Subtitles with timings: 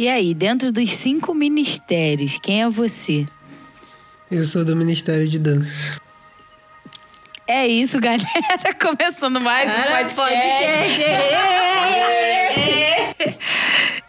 [0.00, 3.26] E aí, dentro dos cinco ministérios, quem é você?
[4.30, 6.00] Eu sou do Ministério de Dança.
[7.46, 8.24] É isso, galera.
[8.80, 10.14] Começando mais um podcast.
[10.14, 11.02] podcast.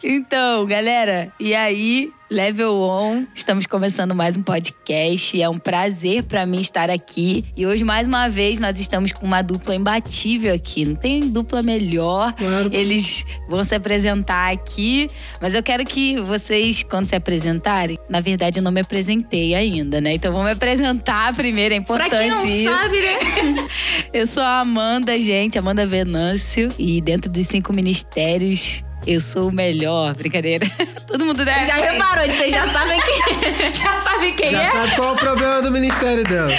[0.04, 5.40] Então, galera, e aí, Level On, estamos começando mais um podcast.
[5.40, 7.46] É um prazer para mim estar aqui.
[7.56, 10.86] E hoje, mais uma vez, nós estamos com uma dupla imbatível aqui.
[10.86, 12.34] Não tem dupla melhor.
[12.34, 12.72] Claro.
[12.74, 15.08] Eles vão se apresentar aqui.
[15.40, 20.02] Mas eu quero que vocês, quando se apresentarem, na verdade, eu não me apresentei ainda,
[20.02, 20.14] né?
[20.14, 21.76] Então, vou me apresentar primeiro.
[21.76, 22.64] É importante Pra quem não isso.
[22.64, 23.68] sabe, né?
[24.12, 26.72] Eu sou a Amanda, gente, Amanda Venâncio.
[26.80, 30.16] E dentro dos cinco ministérios, eu sou o melhor.
[30.16, 30.66] Brincadeira.
[31.08, 31.66] Todo mundo deve.
[31.66, 34.72] Já reparou, vocês já sabem quem Já sabe quem Já é?
[34.72, 36.52] sabe qual é o problema do ministério dela.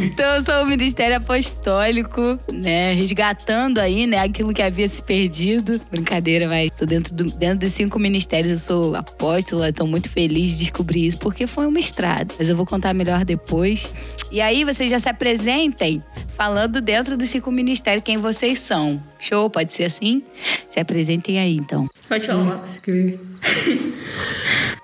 [0.00, 2.92] Então eu sou o Ministério Apostólico, né?
[2.92, 4.18] Resgatando aí, né?
[4.18, 5.80] Aquilo que havia se perdido.
[5.90, 8.52] Brincadeira, mas tô dentro, do, dentro dos cinco ministérios.
[8.52, 12.34] Eu sou apóstola, tô muito feliz de descobrir isso, porque foi uma estrada.
[12.38, 13.92] Mas eu vou contar melhor depois.
[14.30, 16.02] E aí vocês já se apresentem
[16.36, 19.02] falando dentro dos cinco ministérios quem vocês são.
[19.18, 19.50] Show?
[19.50, 20.22] Pode ser assim?
[20.68, 21.86] Se apresentem aí, então.
[22.08, 22.64] Pode falar.
[22.82, 23.18] Cri.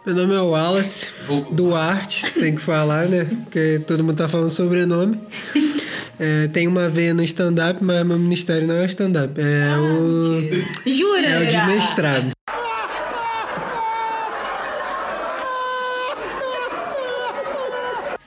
[0.07, 1.07] Meu nome é Wallace
[1.51, 3.25] Duarte, tem que falar, né?
[3.45, 5.19] Porque todo mundo tá falando sobrenome.
[6.21, 9.41] É, tem uma veia no stand-up, mas meu ministério não é stand-up.
[9.41, 10.93] É o.
[10.93, 11.27] Jura?
[11.27, 12.31] É o de mestrado.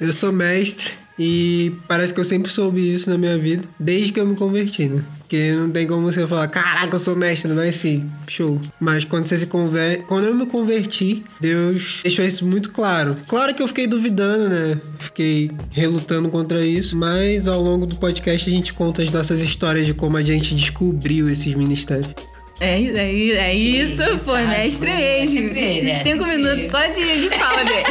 [0.02, 4.20] Eu sou mestre e parece que eu sempre soube isso na minha vida, desde que
[4.20, 5.04] eu me converti, né?
[5.20, 8.60] Porque não tem como você falar, caraca, eu sou mestre, não é assim, show.
[8.80, 13.18] Mas quando você se converte, quando eu me converti, Deus deixou isso muito claro.
[13.28, 14.80] Claro que eu fiquei duvidando, né?
[15.00, 19.86] Fiquei relutando contra isso, mas ao longo do podcast a gente conta as nossas histórias
[19.86, 22.14] de como a gente descobriu esses ministérios.
[22.60, 25.54] É, é, é isso, pô, mestre mesmo.
[25.54, 26.04] Mestre é.
[26.04, 27.86] Cinco minutos só de, de fala dele.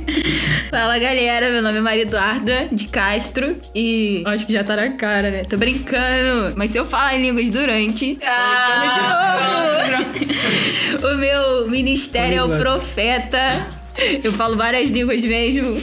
[0.70, 4.90] Fala galera, meu nome é Maria Eduarda de Castro e acho que já tá na
[4.90, 5.42] cara, né?
[5.42, 9.02] Tô brincando, mas se eu falar em línguas durante, tô brincando de
[11.02, 11.10] novo.
[11.12, 13.79] o meu ministério é o profeta.
[14.22, 15.76] Eu falo várias línguas mesmo.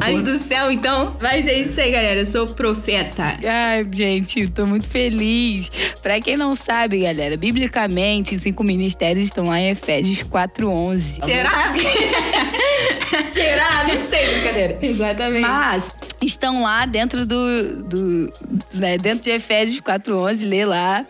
[0.00, 1.16] As do céu, então.
[1.20, 2.20] Mas é isso aí, galera.
[2.20, 3.38] Eu sou profeta.
[3.44, 5.70] Ai, gente, eu tô muito feliz.
[6.02, 11.24] Pra quem não sabe, galera, biblicamente, os cinco ministérios estão lá em Efésios 4.11.
[11.24, 11.74] Será?
[13.32, 13.84] Será?
[13.84, 14.78] Não sei, brincadeira.
[14.82, 15.40] Exatamente.
[15.40, 15.92] Mas
[16.22, 18.32] estão lá dentro do, do
[18.74, 21.06] né, dentro de Efésios 4:11, lê lá,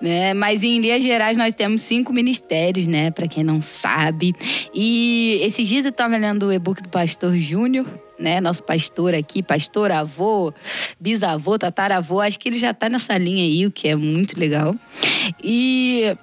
[0.00, 0.34] né?
[0.34, 4.32] Mas em linhas gerais nós temos cinco ministérios, né, Pra quem não sabe.
[4.74, 7.86] E esses dias eu tava lendo o e-book do pastor Júnior,
[8.18, 10.52] né, nosso pastor aqui, pastor avô,
[11.00, 14.74] bisavô, tataravô, acho que ele já tá nessa linha aí, o que é muito legal.
[15.42, 16.16] E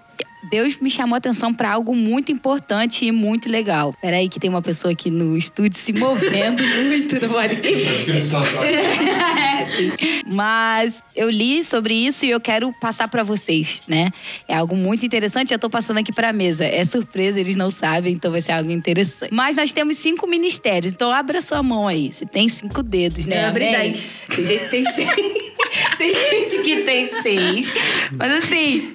[0.44, 3.94] Deus me chamou a atenção para algo muito importante e muito legal.
[4.02, 8.12] Peraí que tem uma pessoa aqui no estúdio se movendo muito no podcast.
[8.12, 9.92] É, sim.
[10.34, 14.12] Mas eu li sobre isso e eu quero passar para vocês, né?
[14.48, 15.54] É algo muito interessante.
[15.54, 16.66] Eu tô passando aqui para mesa.
[16.66, 19.34] É surpresa, eles não sabem, então vai ser algo interessante.
[19.34, 22.12] Mas nós temos cinco ministérios, então abra sua mão aí.
[22.12, 23.46] Você tem cinco dedos, né?
[23.46, 23.92] Abri Amém?
[23.92, 24.10] dez.
[24.34, 25.38] Tem gente que tem seis.
[25.98, 27.74] Tem gente que tem seis.
[28.12, 28.94] Mas assim,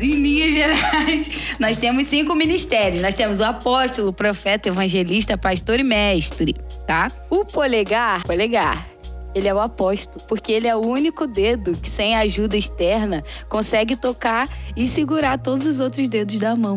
[0.00, 3.02] em linhas gerais, nós temos cinco ministérios.
[3.02, 6.54] Nós temos o apóstolo, o profeta, evangelista, pastor e mestre,
[6.86, 7.10] tá?
[7.30, 8.86] O polegar, polegar,
[9.34, 13.96] ele é o apóstolo, porque ele é o único dedo que, sem ajuda externa, consegue
[13.96, 16.76] tocar e segurar todos os outros dedos da mão.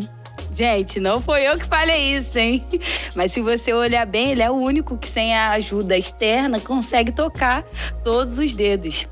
[0.51, 2.63] Gente, não foi eu que falei isso, hein?
[3.13, 7.11] Mas se você olhar bem, ele é o único que, sem a ajuda externa, consegue
[7.11, 7.63] tocar
[8.03, 9.07] todos os dedos.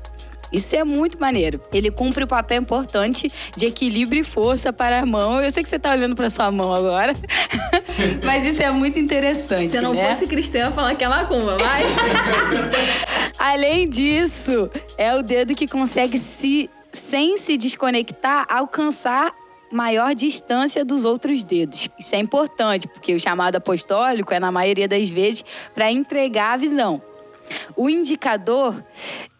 [0.54, 1.60] Isso é muito maneiro.
[1.72, 5.42] Ele cumpre o papel importante de equilíbrio e força para a mão.
[5.42, 7.12] Eu sei que você tá olhando para sua mão agora,
[8.22, 9.70] mas isso é muito interessante.
[9.70, 10.08] Se eu não né?
[10.08, 11.84] fosse cristã, eu ia falar que é macumba, mas.
[13.36, 19.32] Além disso, é o dedo que consegue se, sem se desconectar, alcançar
[19.72, 21.88] maior distância dos outros dedos.
[21.98, 26.56] Isso é importante, porque o chamado apostólico é, na maioria das vezes, para entregar a
[26.56, 27.02] visão.
[27.76, 28.82] O indicador,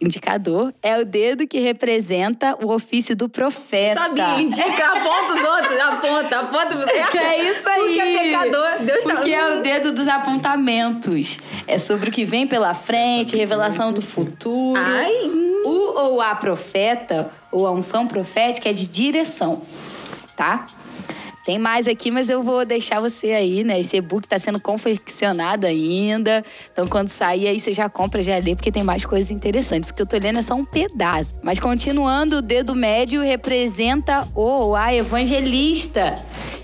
[0.01, 4.01] indicador é o dedo que representa o ofício do profeta.
[4.01, 7.19] Sabia, indica, aponta os outros, aponta, aponta você.
[7.19, 7.81] É isso aí.
[7.81, 11.39] Porque é pecador, Deus tá- Porque é o dedo dos apontamentos.
[11.67, 14.79] É sobre o que vem pela frente, revelação do futuro.
[14.81, 15.13] Ai.
[15.65, 19.63] O ou a profeta, ou a unção profética, é de direção,
[20.37, 20.67] tá?
[21.45, 23.79] Tem mais aqui, mas eu vou deixar você aí, né?
[23.79, 26.43] Esse e-book tá sendo confeccionado ainda.
[26.73, 29.91] Então, quando sair aí, você já compra, já lê, porque tem mais coisas interessantes.
[29.91, 31.35] O que eu tô lendo é só um pedaço.
[31.43, 36.17] Mas continuando, o dedo médio representa o a evangelista.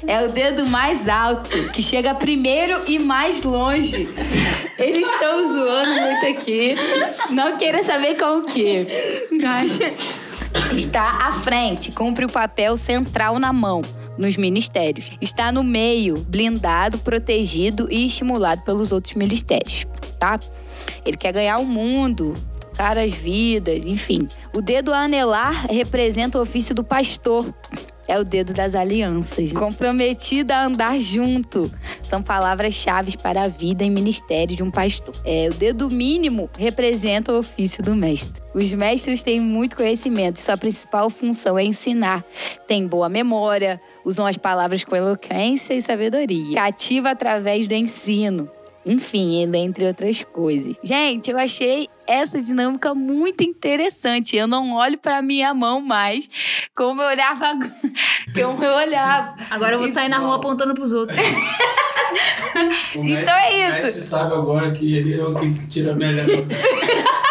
[0.06, 4.08] É o dedo mais alto, que chega primeiro e mais longe.
[4.78, 6.74] Eles estão zoando muito aqui.
[7.28, 8.86] Não queira saber com o quê.
[9.42, 9.78] Mas
[10.72, 13.82] está à frente, cumpre o papel central na mão
[14.20, 15.10] nos ministérios.
[15.20, 19.86] Está no meio, blindado, protegido e estimulado pelos outros ministérios,
[20.18, 20.38] tá?
[21.04, 24.28] Ele quer ganhar o mundo, tocar as vidas, enfim.
[24.54, 27.52] O dedo anelar representa o ofício do pastor,
[28.10, 29.52] é o dedo das alianças.
[29.52, 31.72] Comprometida a andar junto.
[32.02, 35.14] São palavras-chave para a vida e ministério de um pastor.
[35.24, 38.42] É, o dedo mínimo representa o ofício do mestre.
[38.52, 42.24] Os mestres têm muito conhecimento, sua principal função é ensinar.
[42.66, 46.56] Tem boa memória, usam as palavras com eloquência e sabedoria.
[46.56, 48.50] Cativa através do ensino.
[48.84, 50.74] Enfim, entre outras coisas.
[50.82, 54.34] Gente, eu achei essa dinâmica muito interessante.
[54.36, 56.28] Eu não olho para minha mão mais
[56.74, 57.58] como eu olhava,
[58.34, 59.34] como eu olhava.
[59.50, 61.18] Agora eu vou sair na rua apontando pros outros.
[62.94, 63.70] O Então mestre- é isso.
[63.70, 66.26] O mestre sabe agora que ele é o que tira melhor.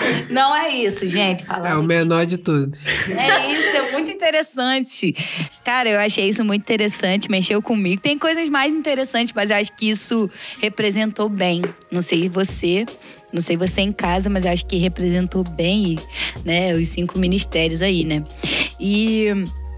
[0.30, 1.44] Não é isso, gente.
[1.64, 2.78] É o menor de todos.
[3.08, 5.14] É isso, é muito interessante.
[5.64, 8.00] Cara, eu achei isso muito interessante, mexeu comigo.
[8.00, 10.30] Tem coisas mais interessantes, mas eu acho que isso
[10.60, 11.62] representou bem.
[11.90, 12.84] Não sei você,
[13.32, 15.98] não sei você em casa, mas eu acho que representou bem,
[16.44, 18.22] né, os cinco ministérios aí, né?
[18.78, 19.28] E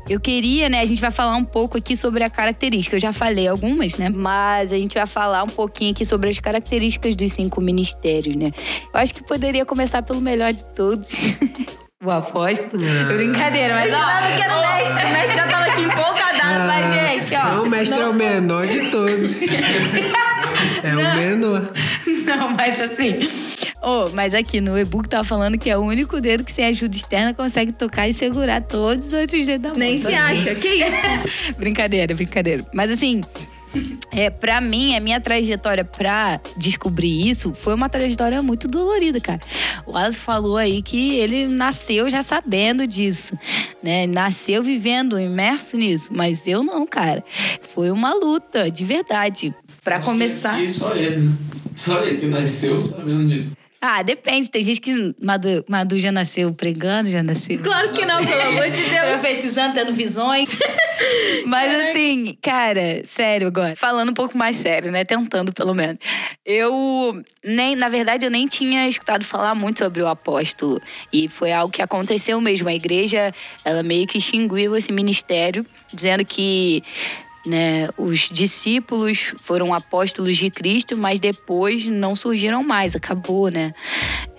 [0.08, 2.96] eu queria, né, a gente vai falar um pouco aqui sobre a característica.
[2.96, 4.10] Eu já falei algumas, né?
[4.14, 8.50] Mas a gente vai falar um pouquinho aqui sobre as características dos cinco ministérios, né?
[8.92, 11.10] Eu acho que poderia começar pelo melhor de todos.
[12.04, 12.82] O apóstolo.
[13.16, 15.04] Brincadeira, mas Eu jurava que era o mestre.
[15.06, 16.66] O mestre já tava aqui empolgadado.
[16.66, 17.44] mas, gente, ó.
[17.54, 19.30] Não, o mestre é o menor de todos.
[20.82, 21.72] É o menor.
[22.26, 23.18] Não, mas assim.
[23.86, 26.96] Oh, mas aqui no e-book tava falando que é o único dedo que sem ajuda
[26.96, 29.78] externa consegue tocar e segurar todos os outros dedos da mão.
[29.78, 30.54] Nem se acha.
[30.54, 31.06] Que isso?
[31.58, 32.64] brincadeira, brincadeira.
[32.72, 33.20] Mas assim.
[34.12, 39.40] É, pra mim, a minha trajetória pra descobrir isso foi uma trajetória muito dolorida, cara.
[39.84, 43.36] O Asa falou aí que ele nasceu já sabendo disso,
[43.82, 44.06] né?
[44.06, 46.10] Nasceu vivendo, imerso nisso.
[46.12, 47.24] Mas eu não, cara.
[47.74, 49.52] Foi uma luta, de verdade.
[49.82, 50.62] Pra começar.
[50.62, 51.32] E só ele, né?
[51.74, 53.56] Só ele que nasceu sabendo disso.
[53.86, 54.50] Ah, depende.
[54.50, 57.58] Tem gente que Madu, Madu já nasceu pregando, já nasceu.
[57.58, 59.20] Claro que não, pelo amor de Deus.
[59.20, 60.48] Profetizando, tendo visões.
[61.44, 63.76] Mas assim, cara, sério agora.
[63.76, 65.04] Falando um pouco mais sério, né?
[65.04, 65.98] Tentando, pelo menos.
[66.46, 70.80] Eu nem, na verdade, eu nem tinha escutado falar muito sobre o apóstolo.
[71.12, 72.66] E foi algo que aconteceu mesmo.
[72.70, 73.34] A igreja,
[73.66, 76.82] ela meio que extinguiu esse ministério, dizendo que
[77.46, 83.74] né, os discípulos foram apóstolos de Cristo, mas depois não surgiram mais, acabou, né?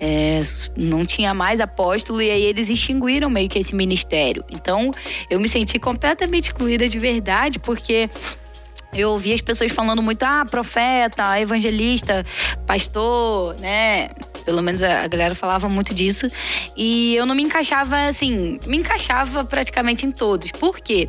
[0.00, 0.42] É,
[0.76, 4.44] não tinha mais apóstolo e aí eles extinguiram meio que esse ministério.
[4.50, 4.92] Então
[5.30, 8.10] eu me senti completamente excluída de verdade, porque
[8.96, 12.24] eu ouvi as pessoas falando muito, ah, profeta, evangelista,
[12.66, 14.08] pastor, né?
[14.44, 16.28] Pelo menos a galera falava muito disso.
[16.76, 20.50] E eu não me encaixava, assim, me encaixava praticamente em todos.
[20.52, 21.08] Por quê?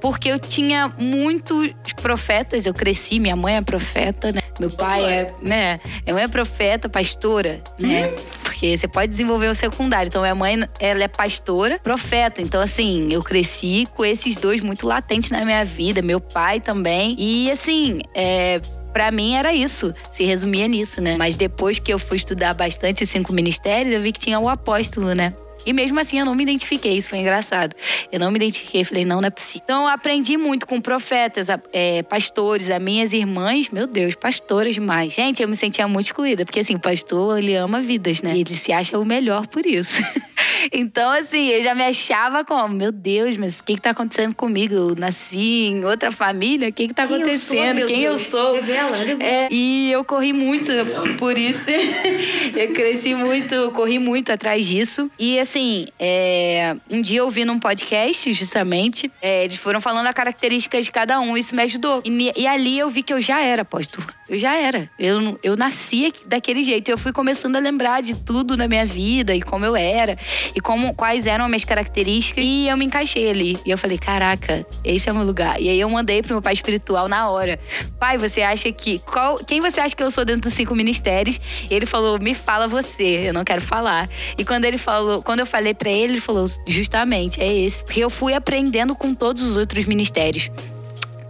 [0.00, 4.39] Porque eu tinha muitos profetas, eu cresci, minha mãe é profeta, né?
[4.60, 5.80] Meu pai é, né?
[6.04, 8.08] Minha mãe é profeta, pastora, né?
[8.42, 10.08] Porque você pode desenvolver o secundário.
[10.08, 12.42] Então, minha mãe, ela é pastora, profeta.
[12.42, 16.02] Então, assim, eu cresci com esses dois muito latentes na minha vida.
[16.02, 17.16] Meu pai também.
[17.18, 18.60] E, assim, é,
[18.92, 21.16] Pra mim era isso, se resumia nisso, né?
[21.16, 24.48] Mas depois que eu fui estudar bastante os cinco ministérios, eu vi que tinha o
[24.48, 25.32] apóstolo, né?
[25.66, 27.74] E mesmo assim eu não me identifiquei, isso foi engraçado.
[28.10, 29.62] Eu não me identifiquei, falei, não, não é possível.
[29.64, 35.12] Então eu aprendi muito com profetas, é, pastores, as minhas irmãs, meu Deus, pastoras demais.
[35.12, 38.36] Gente, eu me sentia muito excluída, porque assim, o pastor, ele ama vidas, né?
[38.36, 40.02] E ele se acha o melhor por isso.
[40.72, 44.34] então, assim, eu já me achava como, meu Deus, mas o que que tá acontecendo
[44.34, 44.74] comigo?
[44.74, 47.86] Eu nasci em outra família, o que que tá Quem eu sou, acontecendo?
[47.86, 48.26] Quem eu Deus?
[48.26, 48.54] sou?
[48.54, 49.22] Revela, revela.
[49.22, 50.72] É, e eu corri muito
[51.18, 51.66] por isso.
[52.56, 55.10] eu cresci muito, corri muito atrás disso.
[55.18, 55.49] E assim,
[55.98, 60.92] é, um dia eu ouvi num podcast, justamente, é, eles foram falando as características de
[60.92, 61.36] cada um.
[61.36, 62.02] Isso me ajudou.
[62.04, 64.06] E, e ali eu vi que eu já era apóstolo.
[64.28, 64.88] Eu já era.
[64.96, 66.88] Eu, eu nasci daquele jeito.
[66.88, 70.16] Eu fui começando a lembrar de tudo na minha vida e como eu era.
[70.54, 72.44] E como, quais eram as minhas características.
[72.44, 73.58] E eu me encaixei ali.
[73.66, 75.60] E eu falei, caraca, esse é o meu lugar.
[75.60, 77.58] E aí eu mandei pro meu pai espiritual na hora.
[77.98, 79.00] Pai, você acha que.
[79.00, 81.40] Qual, quem você acha que eu sou dentro dos cinco ministérios?
[81.68, 84.08] E ele falou, me fala você, eu não quero falar.
[84.38, 87.82] E quando ele falou, quando eu falei pra ele, ele falou, justamente, é esse.
[87.84, 90.50] Porque eu fui aprendendo com todos os outros ministérios.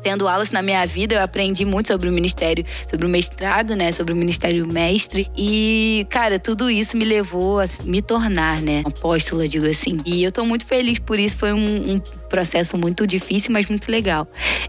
[0.02, 3.92] tendo aulas na minha vida, eu aprendi muito sobre o ministério, sobre o mestrado, né?
[3.92, 5.30] Sobre o ministério mestre.
[5.36, 8.82] E, cara, tudo isso me levou a me tornar, né?
[8.84, 9.98] Apóstola, digo assim.
[10.04, 11.36] E eu tô muito feliz por isso.
[11.36, 11.98] Foi um, um
[12.28, 14.26] processo muito difícil, mas muito legal.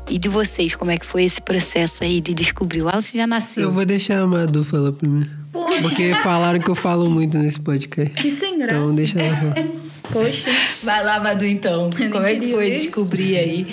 [0.10, 2.82] E de vocês, como é que foi esse processo aí de descobrir?
[2.82, 3.64] O Wallace já nasceu.
[3.64, 5.41] Eu vou deixar a Madu falar primeiro.
[5.52, 8.14] Poxa, Porque falaram que eu falo muito nesse podcast.
[8.22, 8.76] que sem graça.
[8.82, 9.68] Então deixa ela falar.
[10.12, 10.52] Poxa.
[10.84, 11.90] Vai lá, Madu, então.
[11.98, 12.76] nem Como é que foi ver.
[12.76, 13.68] descobrir aí?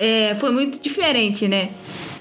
[0.00, 1.70] É, foi muito diferente, né?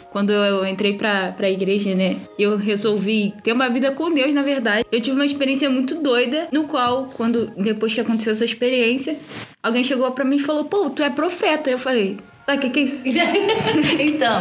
[0.10, 2.16] Quando eu entrei pra, pra igreja, né?
[2.40, 4.84] Eu resolvi ter uma vida com Deus, na verdade.
[4.92, 9.16] Eu tive uma experiência muito doida, no qual, quando depois que aconteceu essa experiência,
[9.62, 11.70] alguém chegou pra mim e falou: Pô, tu é profeta.
[11.70, 13.04] Eu falei: Tá, o que, que é isso?
[14.00, 14.40] então,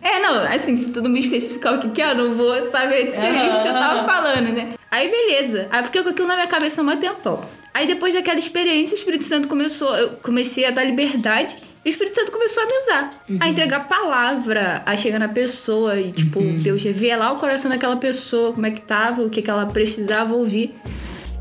[0.00, 2.62] É, não, assim, se tu não me especificar o que, que é, eu não vou
[2.62, 4.74] saber de ser Aham, que você tava falando, né?
[4.88, 5.66] Aí, beleza.
[5.68, 7.40] Aí eu fiquei com aquilo na minha cabeça há um tempão.
[7.74, 11.56] Aí, depois daquela experiência, o Espírito Santo começou, eu comecei a dar liberdade.
[11.84, 13.10] E o Espírito Santo começou a me usar.
[13.40, 18.52] A entregar palavra, a chegar na pessoa e, tipo, Deus revelar o coração daquela pessoa,
[18.52, 20.72] como é que tava, o que, que ela precisava ouvir.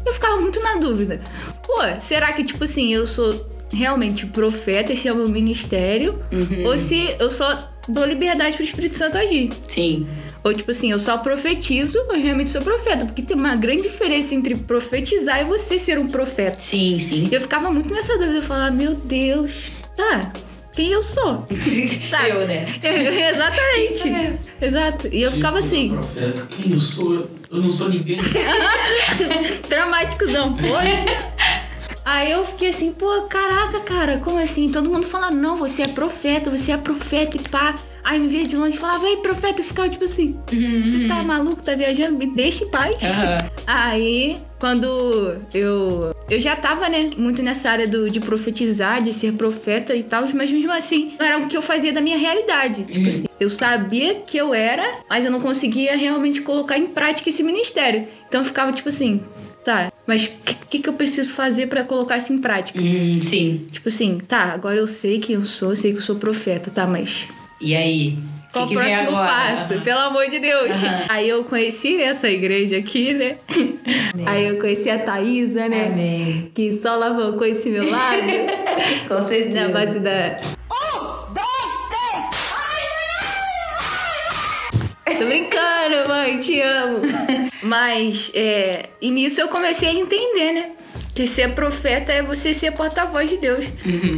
[0.03, 1.21] Eu ficava muito na dúvida.
[1.63, 6.21] Pô, será que, tipo assim, eu sou realmente profeta, esse é o meu ministério?
[6.65, 7.57] Ou se eu só
[7.87, 9.49] dou liberdade pro Espírito Santo agir?
[9.67, 10.07] sim.
[10.43, 13.05] Ou, tipo assim, eu só profetizo, eu realmente sou profeta.
[13.05, 16.57] Porque tem uma grande diferença entre profetizar e você ser um profeta.
[16.57, 17.27] Sim, sim.
[17.29, 18.35] E eu ficava muito nessa dúvida.
[18.35, 20.31] Eu falava, meu Deus, tá,
[20.71, 21.45] quem eu sou?
[22.09, 22.29] Sabe?
[22.29, 22.65] Eu, né?
[23.33, 24.39] Exatamente.
[24.61, 25.07] Exato.
[25.11, 27.29] E eu ficava assim, Profeta, quem eu sou?
[27.51, 28.19] Eu não sou ninguém.
[29.67, 31.66] dramáticozão, poxa.
[32.07, 34.71] Aí eu fiquei assim, pô, caraca, cara, como assim?
[34.71, 37.75] Todo mundo falando, não, você é profeta, você é profeta e pá.
[38.01, 41.21] Aí me via de longe e falava, ei, profeta, eu ficava tipo assim, você tá
[41.21, 42.17] maluco, tá viajando?
[42.17, 42.95] Me deixa em paz.
[43.03, 43.49] Aham.
[43.67, 46.15] Aí, quando eu.
[46.29, 50.25] Eu já tava, né, muito nessa área do, de profetizar, de ser profeta e tal,
[50.33, 52.85] mas mesmo assim, não era o que eu fazia da minha realidade.
[52.85, 57.27] Tipo assim, eu sabia que eu era, mas eu não conseguia realmente colocar em prática
[57.27, 58.07] esse ministério.
[58.29, 59.21] Então eu ficava tipo assim,
[59.67, 62.79] tá, mas o que, que, eu preciso fazer pra colocar isso em prática?
[62.79, 63.67] Hum, sim.
[63.69, 66.87] Tipo assim, tá, agora eu sei que eu sou, sei que eu sou profeta, tá,
[66.87, 67.27] mas
[67.59, 68.17] E aí?
[68.53, 69.73] qual o próximo passo?
[69.73, 69.81] Aham.
[69.83, 70.81] Pelo amor de Deus.
[70.81, 71.05] Aham.
[71.09, 73.35] Aí eu conheci essa igreja aqui, né?
[74.25, 75.87] Aí eu conheci a Thaísa, né?
[75.87, 76.51] Amém.
[76.55, 78.21] Que só alavancou esse meu lado.
[79.09, 79.67] Com certeza.
[79.67, 80.56] na base da.
[85.17, 87.01] Tô brincando, mãe, te amo.
[87.61, 90.69] Mas, é, e nisso eu comecei a entender, né?
[91.15, 93.65] Que ser profeta é você ser porta-voz de Deus.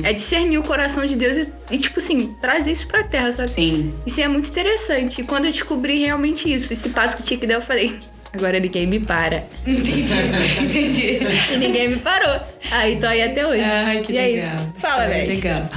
[0.04, 3.50] É discernir o coração de Deus e, e, tipo assim, trazer isso pra terra, sabe?
[3.52, 3.94] Sim.
[4.06, 5.22] Isso é muito interessante.
[5.22, 7.98] E quando eu descobri realmente isso, esse passo que eu tinha que dar, eu falei.
[8.34, 9.46] Agora ninguém me para.
[9.66, 10.14] Entendi.
[10.62, 11.20] Entendi.
[11.54, 12.42] E ninguém me parou.
[12.72, 13.62] Aí tô aí até hoje.
[13.62, 14.28] Ai, que e legal.
[14.28, 14.74] é isso.
[14.78, 15.30] Fala, velho.
[15.30, 15.70] Legal.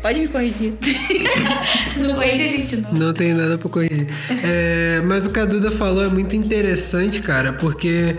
[0.00, 0.72] Pode me corrigir.
[1.96, 2.92] Não conhece a gente, não.
[2.92, 4.08] Não tem nada pra corrigir.
[4.42, 8.16] É, mas o que a Duda falou é muito interessante, cara, porque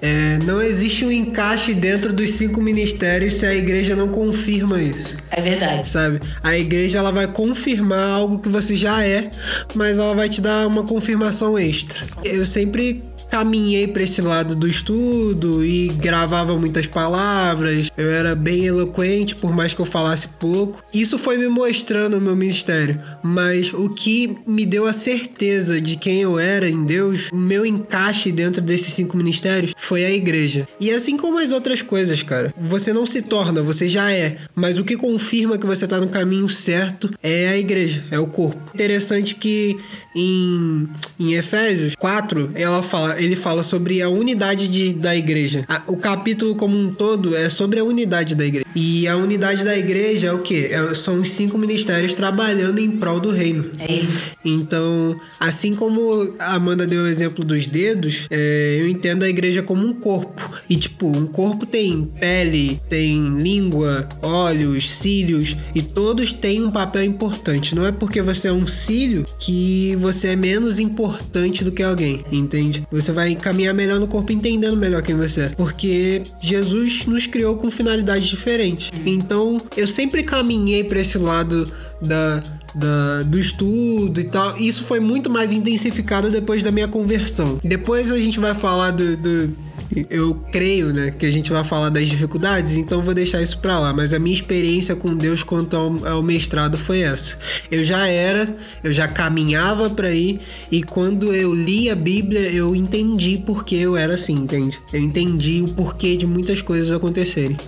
[0.00, 5.16] é, não existe um encaixe dentro dos cinco ministérios se a igreja não confirma isso.
[5.30, 5.88] É verdade.
[5.88, 6.20] Sabe?
[6.42, 9.26] A igreja ela vai confirmar algo que você já é,
[9.74, 12.06] mas ela vai te dar uma confirmação extra.
[12.24, 17.90] Eu sempre caminhei para esse lado do estudo e gravava muitas palavras.
[17.96, 20.82] Eu era bem eloquente, por mais que eu falasse pouco.
[20.92, 25.96] Isso foi me mostrando o meu ministério, mas o que me deu a certeza de
[25.96, 30.66] quem eu era em Deus, o meu encaixe dentro desses cinco ministérios foi a igreja.
[30.80, 34.78] E assim como as outras coisas, cara, você não se torna, você já é, mas
[34.78, 38.58] o que confirma que você tá no caminho certo é a igreja, é o corpo.
[38.74, 39.76] Interessante que
[40.14, 45.64] em, em Efésios 4, ela fala, ele fala sobre a unidade de, da igreja.
[45.68, 48.66] A- o capítulo como um todo é sobre a unidade da igreja.
[48.74, 50.68] E a unidade da igreja é o quê?
[50.70, 53.70] É- são os cinco ministérios trabalhando em prol do reino.
[53.78, 54.32] É isso.
[54.44, 59.62] Então, assim como a Amanda deu o exemplo dos dedos, é, eu entendo a igreja
[59.62, 60.40] como um corpo.
[60.68, 67.04] E, tipo, um corpo tem pele, tem língua, olhos, cílios, e todos têm um papel
[67.04, 67.74] importante.
[67.74, 72.24] Não é porque você é um cílio que você é menos importante do que alguém,
[72.30, 72.82] entende?
[72.90, 75.48] Você vai caminhar melhor no corpo entendendo melhor quem você é.
[75.48, 78.90] Porque Jesus nos criou com finalidades diferentes.
[79.06, 81.66] Então, eu sempre caminhei para esse lado
[82.00, 82.42] da,
[82.74, 84.56] da- do estudo e tal.
[84.58, 87.58] Isso foi muito mais intensificado depois da minha conversão.
[87.62, 89.67] Depois a gente vai falar do, do-
[90.10, 93.78] Eu creio, né, que a gente vai falar das dificuldades, então vou deixar isso pra
[93.78, 93.92] lá.
[93.92, 97.38] Mas a minha experiência com Deus quanto ao, ao mestrado foi essa.
[97.70, 100.40] Eu já era, eu já caminhava pra ir,
[100.70, 104.78] e quando eu li a Bíblia, eu entendi por que eu era assim, entende?
[104.92, 107.56] Eu entendi o porquê de muitas coisas acontecerem.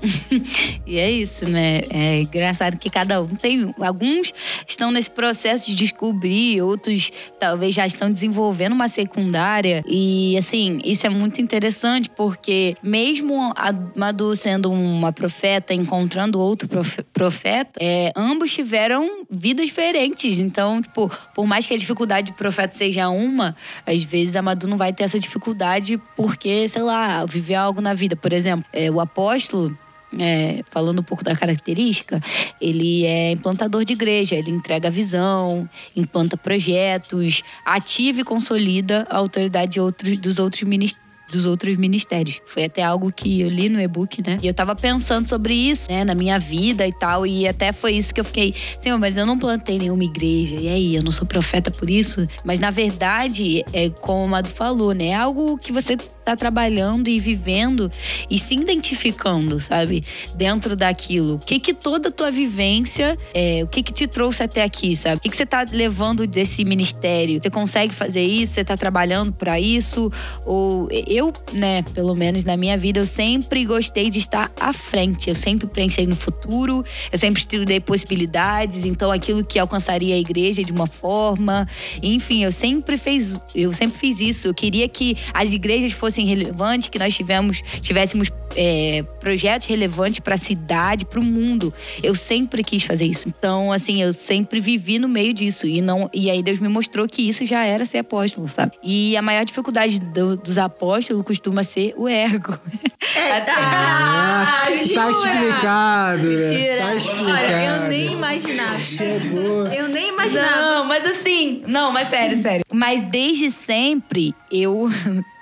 [0.86, 1.82] E é isso, né?
[1.90, 3.72] É engraçado que cada um tem.
[3.80, 4.32] Alguns
[4.66, 9.84] estão nesse processo de descobrir, outros talvez já estão desenvolvendo uma secundária.
[9.86, 16.68] E, assim, isso é muito interessante porque, mesmo a Madu sendo uma profeta, encontrando outro
[16.68, 20.38] profe- profeta, é, ambos tiveram vidas diferentes.
[20.40, 24.68] Então, tipo, por mais que a dificuldade de profeta seja uma, às vezes a Madu
[24.68, 28.16] não vai ter essa dificuldade porque, sei lá, viveu algo na vida.
[28.16, 29.76] Por exemplo, é, o apóstolo.
[30.18, 32.20] É, falando um pouco da característica,
[32.60, 39.74] ele é implantador de igreja, ele entrega visão, implanta projetos, ativa e consolida a autoridade
[39.74, 42.40] de outros, dos outros ministérios dos outros ministérios.
[42.46, 44.38] Foi até algo que eu li no e-book, né?
[44.42, 47.92] E eu tava pensando sobre isso, né, na minha vida e tal, e até foi
[47.92, 50.56] isso que eu fiquei, Senhor, mas eu não plantei nenhuma igreja.
[50.56, 52.26] E aí, eu não sou profeta por isso?
[52.44, 55.08] Mas na verdade, é como o Amado falou, né?
[55.08, 57.90] É algo que você tá trabalhando e vivendo
[58.28, 60.04] e se identificando, sabe?
[60.34, 61.34] Dentro daquilo.
[61.34, 64.96] O que que toda a tua vivência, é, o que que te trouxe até aqui,
[64.96, 65.16] sabe?
[65.16, 67.40] O que que você tá levando desse ministério?
[67.42, 68.54] Você consegue fazer isso?
[68.54, 70.12] Você tá trabalhando para isso?
[70.44, 75.28] Ou eu, né, pelo menos na minha vida, eu sempre gostei de estar à frente.
[75.28, 80.62] Eu sempre pensei no futuro, eu sempre estudei possibilidades, então aquilo que alcançaria a igreja
[80.62, 81.68] de uma forma.
[82.02, 84.48] Enfim, eu sempre fiz, eu sempre fiz isso.
[84.48, 90.34] Eu queria que as igrejas fossem relevantes, que nós tivemos, tivéssemos é, projetos relevantes para
[90.34, 91.72] a cidade, para o mundo.
[92.02, 93.28] Eu sempre quis fazer isso.
[93.28, 97.06] Então, assim, eu sempre vivi no meio disso e não e aí Deus me mostrou
[97.06, 98.72] que isso já era ser apóstolo, sabe?
[98.82, 102.58] E a maior dificuldade do- dos apóstolos costuma ser o ego.
[103.36, 104.70] Até- Ah, tá
[105.10, 106.48] explicado, né?
[106.50, 106.76] Mentira.
[106.78, 107.30] Tá explicado.
[107.30, 108.78] Olha, eu nem imaginava.
[108.78, 109.66] Chegou.
[109.68, 110.56] Eu nem imaginava.
[110.60, 112.64] Não, mas assim, não, mas sério, sério.
[112.72, 114.88] Mas desde sempre, eu,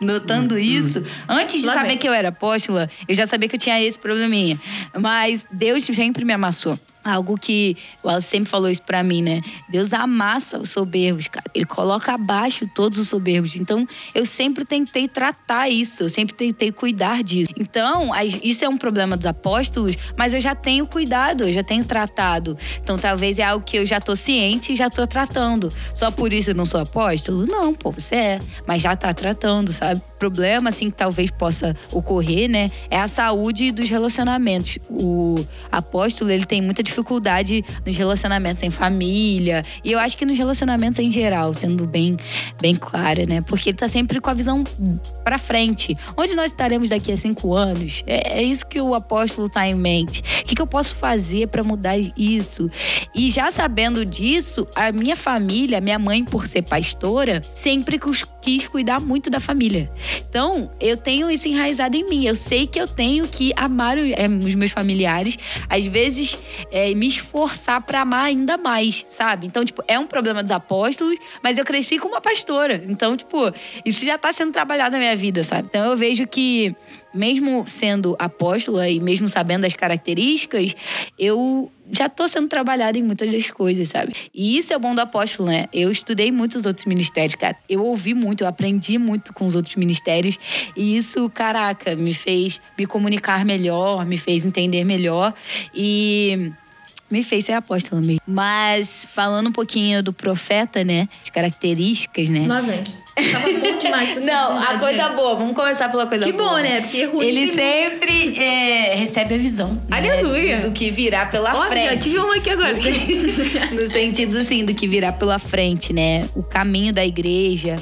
[0.01, 1.99] notando isso, antes de Lá saber vem.
[1.99, 4.59] que eu era apóstola, eu já sabia que eu tinha esse probleminha.
[4.99, 6.79] Mas Deus sempre me amassou.
[7.09, 9.41] Algo que o Wallace sempre falou isso pra mim, né?
[9.69, 11.47] Deus amassa os soberbos, cara.
[11.55, 13.57] Ele coloca abaixo todos os soberbos.
[13.57, 17.51] Então, eu sempre tentei tratar isso, eu sempre tentei cuidar disso.
[17.59, 18.11] Então,
[18.43, 22.55] isso é um problema dos apóstolos, mas eu já tenho cuidado, eu já tenho tratado.
[22.83, 25.73] Então, talvez é algo que eu já tô ciente e já tô tratando.
[25.95, 27.47] Só por isso eu não sou apóstolo?
[27.47, 28.39] Não, pô, você é.
[28.67, 30.03] Mas já tá tratando, sabe?
[30.19, 32.71] Problema, assim, que talvez possa ocorrer, né?
[32.91, 34.79] É a saúde dos relacionamentos.
[34.91, 35.37] O
[35.71, 39.63] apóstolo, ele tem muita dificuldade nos relacionamentos em família.
[39.85, 42.17] E eu acho que nos relacionamentos em geral, sendo bem,
[42.61, 43.41] bem clara, né?
[43.41, 44.65] Porque ele tá sempre com a visão
[45.23, 45.97] pra frente.
[46.17, 48.03] Onde nós estaremos daqui a cinco anos?
[48.07, 50.21] É, é isso que o apóstolo tá em mente.
[50.21, 52.71] O que, que eu posso fazer pra mudar isso?
[53.15, 57.99] E já sabendo disso, a minha família, minha mãe, por ser pastora, sempre
[58.43, 59.91] quis cuidar muito da família.
[60.29, 62.27] Então, eu tenho isso enraizado em mim.
[62.27, 66.37] Eu sei que eu tenho que amar é, os meus familiares, às vezes
[66.71, 69.47] é, me esforçar pra amar ainda mais, sabe?
[69.47, 72.83] Então, tipo, é um problema dos apóstolos, mas eu cresci com uma pastora.
[72.89, 73.53] Então, tipo,
[73.85, 75.69] isso já tá sendo trabalhado na minha vida, sabe?
[75.69, 76.75] Então, eu vejo que
[77.15, 80.75] mesmo sendo apóstola e mesmo sabendo as características,
[81.19, 84.15] eu já tô sendo trabalhada em muitas das coisas, sabe?
[84.35, 85.67] E isso é bom do apóstolo, né?
[85.73, 87.57] Eu estudei muito os outros ministérios, cara.
[87.69, 90.39] Eu ouvi muito, eu aprendi muito com os outros ministérios.
[90.77, 95.33] E isso, caraca, me fez me comunicar melhor, me fez entender melhor.
[95.75, 96.53] E
[97.11, 98.21] me fez ser apóstola mesmo.
[98.27, 101.09] Mas falando um pouquinho do profeta, né?
[101.23, 102.47] As características, né?
[102.47, 102.83] Lá vem.
[103.33, 105.15] Tava bom demais pra Não, a coisa gente.
[105.17, 105.35] boa.
[105.37, 106.51] Vamos começar pela coisa Que boa.
[106.51, 106.81] bom, né?
[106.83, 109.75] Porque ruim Ele sempre é, recebe a visão.
[109.89, 110.59] né, Aleluia.
[110.61, 111.85] do que virá pela Ó, frente.
[111.87, 112.75] já tive uma aqui agora.
[113.73, 116.29] no sentido assim do que virá pela frente, né?
[116.35, 117.77] O caminho da igreja,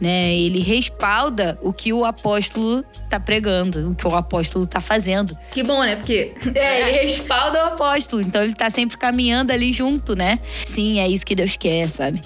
[0.00, 0.34] né?
[0.34, 5.36] Ele respalda o que o apóstolo tá pregando, o que o apóstolo tá fazendo.
[5.52, 5.96] que bom, né?
[5.96, 6.32] Porque.
[6.56, 10.38] É, ele respalda o apóstolo, então ele tá sempre caminhando ali junto, né?
[10.64, 12.20] Sim, é isso que Deus quer, sabe?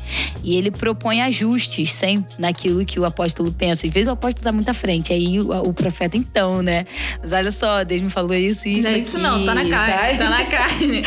[0.45, 3.87] E ele propõe ajustes sempre naquilo que o apóstolo pensa.
[3.87, 6.85] Às vezes o apóstolo tá muito à frente, aí o, o profeta então, né?
[7.21, 9.55] Mas olha só, Deus me falou isso e isso não é isso aqui, não, tá
[9.55, 9.95] na carne.
[9.95, 10.19] sabe?
[10.19, 11.03] Tá na carne.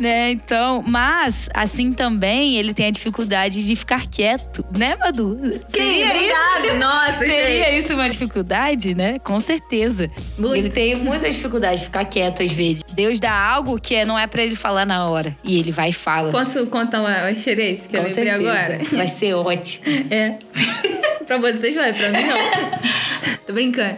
[0.00, 0.30] né?
[0.30, 5.38] Então, mas assim também ele tem a dificuldade de ficar quieto, né, Madu?
[5.72, 6.06] Quem?
[6.06, 6.76] Seria isso?
[6.78, 9.18] Nossa, Seria isso uma dificuldade, né?
[9.20, 10.08] Com certeza.
[10.38, 10.56] Muito.
[10.56, 12.82] Ele tem muita dificuldade de ficar quieto às vezes.
[12.94, 15.36] Deus dá algo que é- não é pra ele falar na hora.
[15.44, 16.30] E ele vai e fala.
[16.30, 18.50] Posso contar uma, experiência que eu Com lembrei certeza.
[18.50, 18.80] agora?
[18.92, 19.84] Vai ser ótimo.
[20.10, 20.36] É.
[21.26, 23.38] pra vocês vai, pra mim não.
[23.46, 23.96] Tô brincando.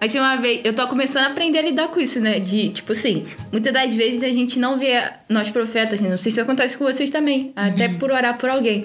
[0.00, 2.40] Mas tinha uma vez, eu tô começando a aprender a lidar com isso, né?
[2.40, 6.08] De, tipo assim, muitas das vezes a gente não vê nós profetas, né?
[6.08, 8.84] não sei se acontece com vocês também, até por orar por alguém.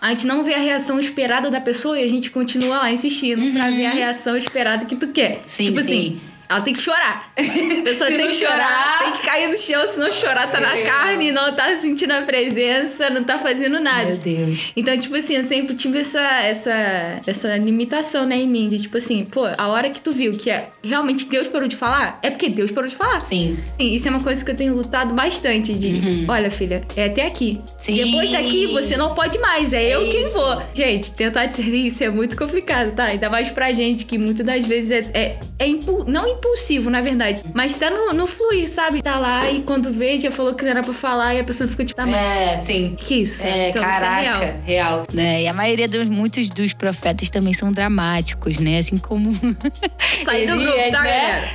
[0.00, 3.52] A gente não vê a reação esperada da pessoa e a gente continua lá insistindo
[3.52, 5.40] pra ver a reação esperada que tu quer.
[5.46, 5.82] Sim, tipo sim.
[5.82, 6.20] assim,
[6.50, 7.32] ela tem que chorar.
[7.38, 10.60] A pessoa tem que chorar, chorar- tem que cair no chão, se não chorar tá
[10.60, 14.06] na carne, não tá sentindo a presença, não tá fazendo nada.
[14.06, 14.72] Meu Deus.
[14.76, 18.68] Então, tipo assim, eu sempre tive essa, essa, essa limitação, né, em mim.
[18.68, 21.76] De tipo assim, pô, a hora que tu viu que é, realmente Deus parou de
[21.76, 23.20] falar, é porque Deus parou de falar.
[23.22, 23.56] Sim.
[23.78, 27.26] Sim, Isso é uma coisa que eu tenho lutado bastante de, olha, filha, é até
[27.26, 27.60] aqui.
[27.62, 27.74] Uhum.
[27.78, 28.04] Sim.
[28.04, 30.34] Depois daqui você não pode mais, é, eu quem isso.
[30.34, 30.62] vou.
[30.74, 33.04] Gente, tentar discernir isso é muito complicado, tá?
[33.04, 37.02] Ainda mais pra gente que muitas das vezes é, é, é impu- não impulsivo, na
[37.02, 39.02] verdade, mas tá no, no fluir, sabe?
[39.02, 41.68] Tá lá e quando vê, já falou que não era pra falar e a pessoa
[41.68, 42.94] fica tipo, tá, mas É, sim.
[42.96, 43.42] que isso?
[43.44, 44.00] É, então, caraca,
[44.30, 44.54] isso é real.
[44.64, 45.06] real.
[45.12, 45.42] Né?
[45.42, 48.78] E a maioria dos muitos dos profetas também são dramáticos, né?
[48.78, 49.30] Assim como
[50.24, 51.10] Sair do grupo, tá, né?
[51.10, 51.48] galera?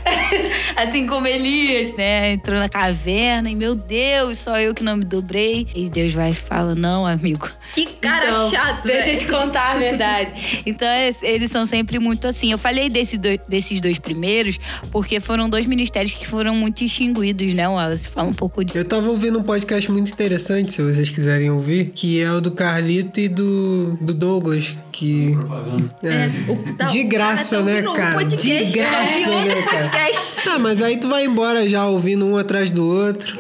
[0.78, 2.34] assim como Elias, né?
[2.34, 5.68] Entrou na caverna e meu Deus, só eu que não me dobrei.
[5.76, 9.72] E Deus vai e fala: "Não, amigo, Que cara Então, chato, Deixa eu te contar
[9.72, 10.62] a verdade.
[10.66, 12.52] Então, es- eles são sempre muito assim.
[12.52, 14.58] Eu falei desse dois- desses dois primeiros,
[14.92, 18.08] porque foram dois ministérios que foram muito extinguidos, né, Wallace?
[18.08, 18.78] Fala um pouco de.
[18.78, 22.52] Eu tava ouvindo um podcast muito interessante, se vocês quiserem ouvir, que é o do
[22.52, 25.32] Carlito e do, do Douglas, que...
[25.36, 25.96] Propaganda.
[26.04, 26.30] É.
[26.52, 28.14] O- tá, De graça, tá né, um cara?
[28.16, 29.78] podcast, De graça, e outro né, cara?
[29.90, 30.38] podcast.
[30.48, 33.38] Ah, mas aí tu vai embora já ouvindo um atrás do outro.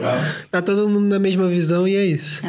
[0.51, 2.41] Tá todo mundo na mesma visão e é isso.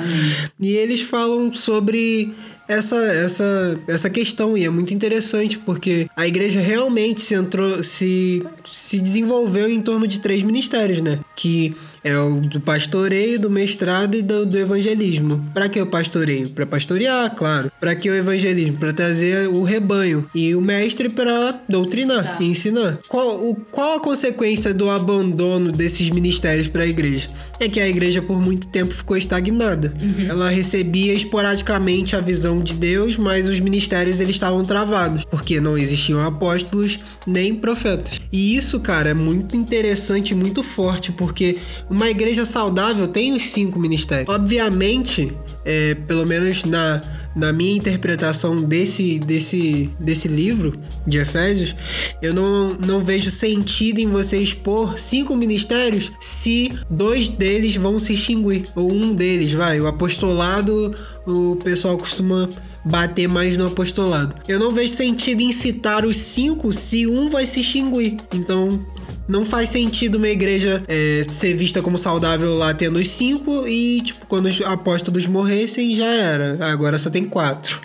[0.60, 2.34] E eles falam sobre
[2.68, 8.42] essa, essa, essa questão e é muito interessante porque a igreja realmente se entrou, se,
[8.70, 11.20] se desenvolveu em torno de três ministérios, né?
[11.34, 11.74] Que
[12.06, 15.44] é o do pastoreio, do mestrado e do, do evangelismo.
[15.52, 16.48] Para que o pastoreio?
[16.50, 17.70] Para pastorear, claro.
[17.80, 18.78] Para que o evangelismo?
[18.78, 20.24] Para trazer o rebanho.
[20.32, 22.98] E o mestre para doutrinar e ensinar.
[23.08, 27.28] Qual, o, qual a consequência do abandono desses ministérios para a igreja?
[27.58, 29.92] É que a igreja por muito tempo ficou estagnada.
[30.28, 35.76] Ela recebia esporadicamente a visão de Deus, mas os ministérios eles estavam travados, porque não
[35.76, 38.20] existiam apóstolos nem profetas.
[38.30, 41.58] E isso, cara, é muito interessante, e muito forte, porque
[41.96, 44.28] uma igreja saudável tem os cinco ministérios.
[44.28, 45.32] Obviamente,
[45.64, 47.00] é, pelo menos na,
[47.34, 51.74] na minha interpretação desse, desse, desse livro de Efésios,
[52.20, 58.12] eu não, não vejo sentido em você expor cinco ministérios se dois deles vão se
[58.12, 58.64] extinguir.
[58.76, 59.80] Ou um deles, vai.
[59.80, 60.94] O apostolado,
[61.26, 62.46] o pessoal costuma
[62.84, 64.34] bater mais no apostolado.
[64.46, 68.18] Eu não vejo sentido em citar os cinco se um vai se extinguir.
[68.34, 68.84] Então,
[69.28, 74.00] não faz sentido uma igreja é, ser vista como saudável lá tendo os cinco e,
[74.02, 76.58] tipo, quando os apóstolos morressem, já era.
[76.70, 77.80] Agora só tem quatro.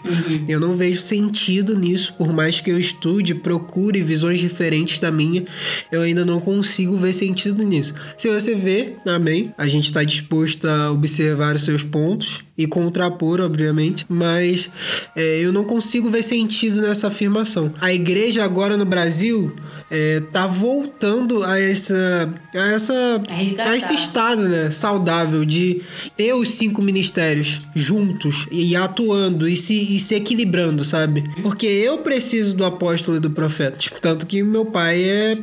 [0.47, 5.43] Eu não vejo sentido nisso, por mais que eu estude, procure visões diferentes da minha,
[5.91, 7.93] eu ainda não consigo ver sentido nisso.
[8.17, 13.41] Se você vê, amém, a gente está disposto a observar os seus pontos e contrapor,
[13.41, 14.69] obviamente, mas
[15.15, 17.73] é, eu não consigo ver sentido nessa afirmação.
[17.81, 19.53] A igreja agora no Brasil
[19.91, 23.69] é, tá voltando a essa a essa A resgatar.
[23.71, 25.81] a esse estado, né, saudável de
[26.15, 31.23] ter os cinco ministérios juntos e atuando e se, e se equilibrando, sabe?
[31.43, 35.37] Porque eu preciso do apóstolo e do profeta, tipo, tanto que meu pai é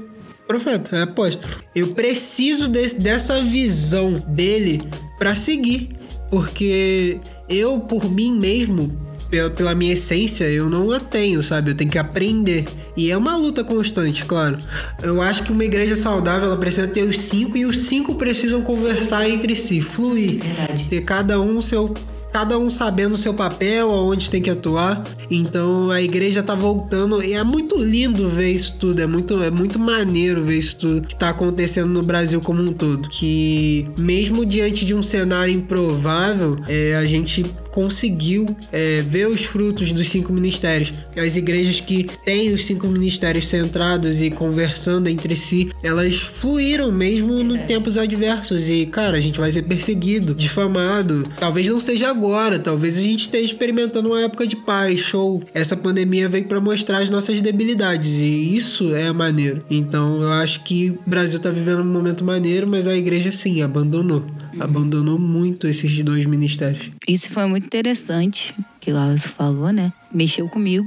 [0.46, 1.52] profeta, é apóstolo.
[1.74, 4.80] Eu preciso desse- dessa visão dele
[5.18, 5.90] pra seguir,
[6.30, 11.70] porque eu por mim mesmo pela, minha essência, eu não a tenho, sabe?
[11.70, 12.64] Eu tenho que aprender.
[12.96, 14.58] E é uma luta constante, claro.
[15.02, 18.62] Eu acho que uma igreja saudável, ela precisa ter os cinco e os cinco precisam
[18.62, 20.40] conversar entre si, fluir.
[20.42, 20.84] Verdade.
[20.86, 21.94] Ter cada um seu.
[22.30, 25.02] Cada um sabendo o seu papel, aonde tem que atuar.
[25.30, 27.22] Então a igreja tá voltando.
[27.24, 29.00] E é muito lindo ver isso tudo.
[29.00, 32.70] É muito, é muito maneiro ver isso tudo que tá acontecendo no Brasil como um
[32.70, 33.08] todo.
[33.08, 37.46] Que mesmo diante de um cenário improvável, é, a gente
[37.78, 40.92] conseguiu é, ver os frutos dos cinco ministérios.
[41.16, 47.44] As igrejas que têm os cinco ministérios centrados e conversando entre si, elas fluíram mesmo
[47.44, 48.68] no tempos adversos.
[48.68, 51.22] E, cara, a gente vai ser perseguido, difamado.
[51.38, 55.40] Talvez não seja agora, talvez a gente esteja experimentando uma época de paz, show.
[55.54, 59.64] Essa pandemia veio para mostrar as nossas debilidades e isso é maneiro.
[59.70, 63.62] Então, eu acho que o Brasil tá vivendo um momento maneiro, mas a igreja sim
[63.62, 64.24] abandonou.
[64.60, 66.90] Abandonou muito esses dois ministérios.
[67.06, 69.92] Isso foi muito interessante que o Wallace falou, né?
[70.12, 70.86] Mexeu comigo.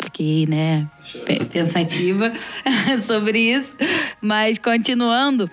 [0.00, 0.86] Fiquei, né,
[1.26, 2.32] pe- pensativa
[3.06, 3.74] sobre isso.
[4.20, 5.48] Mas continuando,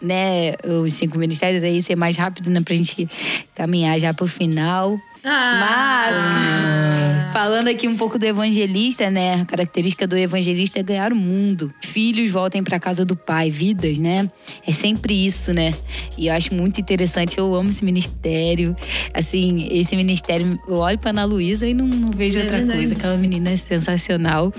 [0.00, 3.08] né, os cinco ministérios aí, ser mais rápido, né, pra gente
[3.54, 4.98] caminhar já pro final.
[5.24, 7.30] Ah.
[7.32, 9.42] Falando aqui um pouco do evangelista, né?
[9.42, 11.72] A característica do evangelista é ganhar o mundo.
[11.82, 14.28] Filhos voltem para casa do pai, vidas, né?
[14.66, 15.74] É sempre isso, né?
[16.16, 17.38] E eu acho muito interessante.
[17.38, 18.74] Eu amo esse ministério.
[19.14, 22.78] Assim, esse ministério, eu olho para Ana Luísa e não, não vejo É outra verdade.
[22.78, 22.94] coisa.
[22.94, 24.52] Aquela menina é sensacional.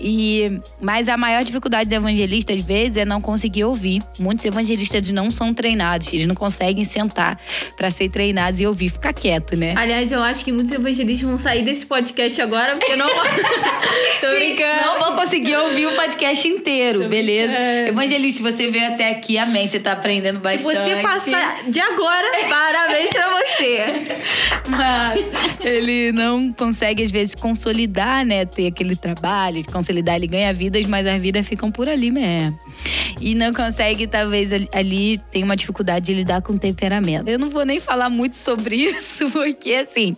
[0.00, 4.02] E mas a maior dificuldade do evangelista às vezes é não conseguir ouvir.
[4.18, 7.38] Muitos evangelistas não são treinados, eles não conseguem sentar
[7.76, 9.74] para ser treinados e ouvir, ficar quieto, né?
[9.76, 13.06] Aliás, eu acho que muitos evangelistas vão sair desse podcast agora porque não.
[14.20, 14.84] Tô brincando.
[14.86, 17.52] Não vou conseguir ouvir o podcast inteiro, beleza?
[17.52, 17.88] brincando.
[17.88, 19.68] Evangelista, se você veio até aqui, amém.
[19.68, 20.62] Você tá aprendendo Se bastante.
[20.62, 23.84] você passar de agora, parabéns pra você.
[24.68, 25.24] Mas
[25.60, 28.44] ele não consegue, às vezes, consolidar, né?
[28.44, 32.58] Ter aquele trabalho, consolidar, ele ganha vidas, mas as vidas ficam por ali mesmo.
[33.20, 37.28] E não consegue, talvez, ali- tem uma dificuldade de lidar com o temperamento.
[37.28, 40.16] Eu não vou nem falar muito sobre isso, porque assim,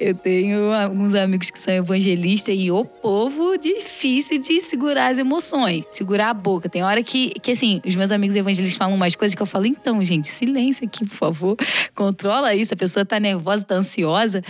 [0.00, 5.84] eu tenho alguns amigos que são evangelistas e o povo difícil de segurar as emoções,
[5.90, 6.68] segurar a boca.
[6.68, 9.66] Tem hora que, que assim, os meus amigos evangelistas falam umas coisas que eu falo,
[9.66, 11.56] então, gente, silêncio aqui, por favor.
[11.94, 12.74] Controla isso.
[12.74, 14.42] A pessoa tá nervosa, tá ansiosa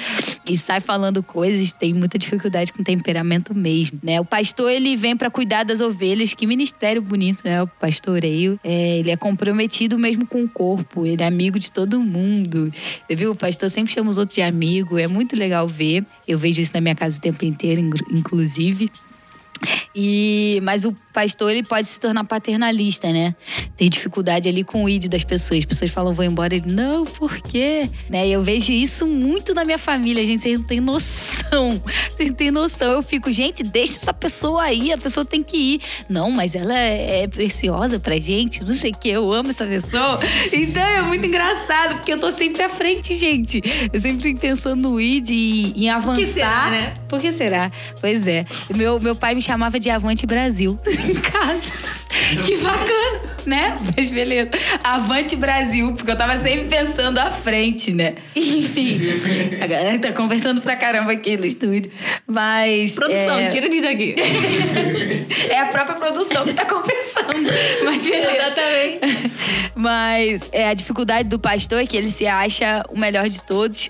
[0.47, 4.21] e sai falando coisas, tem muita dificuldade com temperamento mesmo, né?
[4.21, 6.35] O pastor, ele vem para cuidar das ovelhas.
[6.35, 7.63] Que ministério bonito, né?
[7.63, 8.59] O pastoreio.
[8.65, 11.07] É, ele é comprometido mesmo com o corpo.
[11.07, 12.71] Ele é amigo de todo mundo.
[12.71, 13.33] Você viu?
[13.33, 14.99] O pastor sempre chama os outros de amigo.
[14.99, 16.05] É muito legal ver.
[16.29, 18.89] Eu vejo isso na minha casa o tempo inteiro, inclu- inclusive.
[19.95, 23.35] E, mas o pastor ele pode se tornar paternalista, né?
[23.77, 25.61] Ter dificuldade ali com o id das pessoas.
[25.61, 26.55] As pessoas falam, vou embora.
[26.55, 27.89] Ele, não, por quê?
[28.09, 28.27] Né?
[28.29, 30.43] E eu vejo isso muito na minha família, gente.
[30.43, 31.83] Vocês não têm noção.
[32.11, 32.93] Vocês não têm noção.
[32.93, 35.81] Eu fico, gente, deixa essa pessoa aí, a pessoa tem que ir.
[36.09, 39.09] Não, mas ela é preciosa pra gente, não sei o quê.
[39.11, 40.19] Eu amo essa pessoa.
[40.53, 43.63] Então é muito engraçado, porque eu tô sempre à frente, gente.
[43.93, 46.21] Eu sempre pensando no id e em avançar.
[46.21, 46.95] que será, né?
[47.09, 47.71] Por que será?
[48.01, 48.47] Pois é.
[48.75, 51.61] Meu, meu pai me chamava de Avante Brasil em casa.
[52.45, 53.77] Que bacana, né?
[53.95, 54.51] Mas beleza.
[54.83, 58.15] Avante Brasil, porque eu tava sempre pensando à frente, né?
[58.35, 58.99] Enfim.
[59.63, 61.93] A galera tá conversando pra caramba aqui no estúdio.
[62.27, 62.95] Mas.
[62.95, 64.15] Produção, é, tira disso aqui.
[65.49, 67.49] É a própria produção que tá conversando.
[67.85, 68.37] Mas beleza.
[68.37, 69.01] Exatamente.
[69.75, 73.89] Mas é, a dificuldade do pastor é que ele se acha o melhor de todos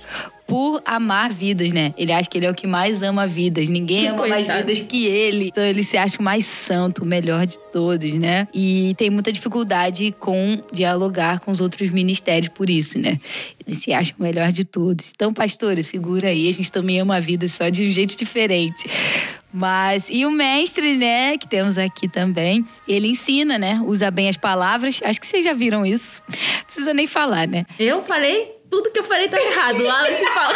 [0.53, 1.95] por amar vidas, né?
[1.97, 3.71] Ele acha que ele é o que mais ama vidas.
[3.71, 4.59] Ninguém ama mais Coitado.
[4.67, 5.49] vidas que ele.
[5.49, 8.47] Então ele se acha o mais santo, o melhor de todos, né?
[8.53, 13.19] E tem muita dificuldade com dialogar com os outros ministérios por isso, né?
[13.67, 15.11] Ele se acha o melhor de todos.
[15.15, 16.47] Então, pastora, segura aí.
[16.47, 18.85] A gente também ama a vida só de um jeito diferente.
[19.51, 23.81] Mas, e o mestre, né, que temos aqui também, ele ensina, né?
[23.87, 25.01] Usa bem as palavras.
[25.03, 26.23] Acho que vocês já viram isso.
[26.29, 27.65] Não precisa nem falar, né?
[27.79, 29.81] Eu falei, tudo que eu falei tá errado.
[29.81, 30.55] O Wallace fala.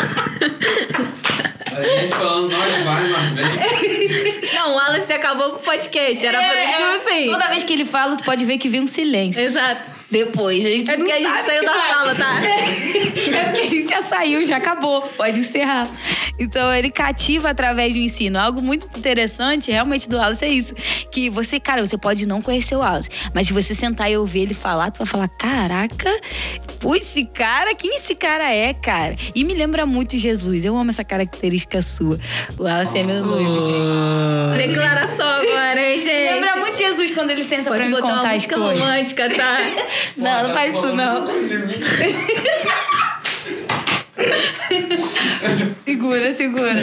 [1.77, 4.55] A gente falando, nós vai, nós vem.
[4.55, 6.27] Não, o Wallace acabou com o podcast.
[6.27, 7.31] Era pra tipo assim.
[7.31, 9.43] Toda vez que ele fala, tu pode ver que vem um silêncio.
[9.43, 9.91] Exato.
[10.11, 11.91] Depois, a gente É porque a gente saiu da vai.
[11.91, 12.41] sala, tá?
[12.43, 15.03] É porque a gente já saiu, já acabou.
[15.03, 15.89] Pode encerrar.
[16.39, 18.39] Então, ele cativa através do ensino.
[18.39, 20.75] Algo muito interessante, realmente, do Wallace é isso.
[21.11, 24.43] Que você, cara, você pode não conhecer o Wallace, mas se você sentar e ouvir
[24.43, 26.11] ele falar, tu vai falar: caraca,
[26.79, 29.17] pô, esse cara, quem esse cara é, cara?
[29.35, 30.65] E me lembra muito Jesus.
[30.65, 32.19] Eu amo essa característica sua.
[32.59, 33.97] O Wallace é meu noivo, gente.
[33.97, 36.35] Ah, Declaração agora, hein, gente?
[36.35, 38.79] Lembra muito Jesus quando ele senta Pode pra me botar contar uma as música coisas.
[38.79, 39.59] romântica, tá?
[40.17, 41.27] Não, não faz isso não.
[45.85, 46.75] Segura, segura.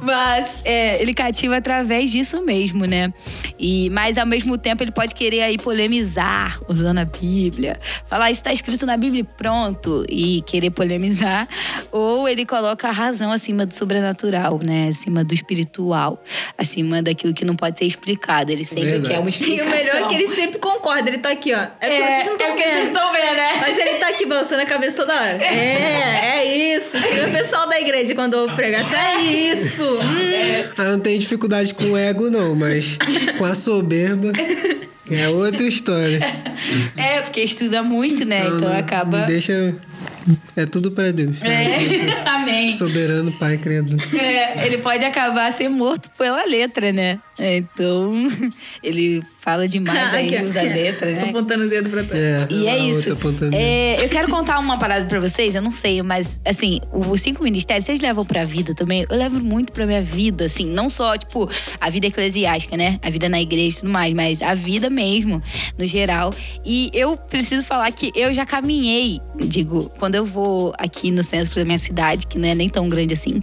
[0.00, 3.12] Mas é, ele cativa através disso mesmo, né?
[3.58, 7.78] E, mas ao mesmo tempo ele pode querer aí polemizar usando a Bíblia.
[8.06, 10.04] Falar isso está escrito na Bíblia e pronto.
[10.08, 11.48] E querer polemizar.
[11.90, 14.88] Ou ele coloca a razão acima do sobrenatural, né?
[14.88, 16.22] Acima do espiritual.
[16.58, 18.52] Acima daquilo que não pode ser explicado.
[18.52, 19.08] Ele sempre Verdade.
[19.14, 19.66] quer uma E explicação.
[19.66, 21.08] o melhor é que ele sempre concorda.
[21.08, 21.58] Ele tá aqui, ó.
[21.58, 22.78] É porque vocês não estão vocês vendo.
[22.80, 23.52] não estão vendo, né?
[23.60, 25.42] Mas ele tá aqui balançando a cabeça toda hora.
[25.42, 26.63] É, é isso.
[26.64, 29.22] E o pessoal da igreja, quando eu pregar, assim, é
[29.52, 29.84] isso.
[29.84, 30.70] Hum.
[30.78, 32.98] Ah, não tem dificuldade com o ego, não, mas
[33.38, 34.32] com a soberba
[35.10, 36.20] é outra história.
[36.96, 38.46] É, porque estuda muito, né?
[38.46, 39.20] Então, não, acaba.
[39.20, 39.74] me Deixa.
[40.56, 41.36] É tudo pra Deus.
[41.42, 42.72] É, amém.
[42.72, 43.98] Soberano, Pai, Criador.
[44.14, 47.18] É, ele pode acabar ser morto pela letra, né?
[47.38, 48.10] Então,
[48.82, 50.48] ele fala demais aí, Aqui, ó.
[50.48, 51.24] usa a letra, né?
[51.28, 52.22] Apontando o dedo pra trás.
[52.22, 53.16] É, E é isso.
[53.52, 57.42] É, eu quero contar uma parada pra vocês, eu não sei, mas assim, os cinco
[57.42, 59.04] ministérios, vocês levam pra vida também?
[59.10, 62.98] Eu levo muito pra minha vida, assim, não só, tipo, a vida eclesiástica, né?
[63.02, 65.42] A vida na igreja e tudo mais, mas a vida mesmo,
[65.76, 66.32] no geral.
[66.64, 71.54] E eu preciso falar que eu já caminhei, digo, quando eu vou aqui no centro
[71.54, 73.40] da minha cidade, que não é nem tão grande assim,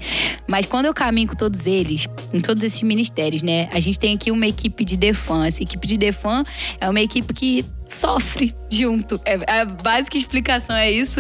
[0.48, 3.70] mas quando eu caminho com todos eles, em todos esses ministérios, né?
[3.72, 5.46] A gente tem aqui uma equipe de defan.
[5.46, 6.44] Essa equipe de defan
[6.80, 9.20] é uma equipe que sofre junto.
[9.26, 11.20] É, a básica explicação é isso.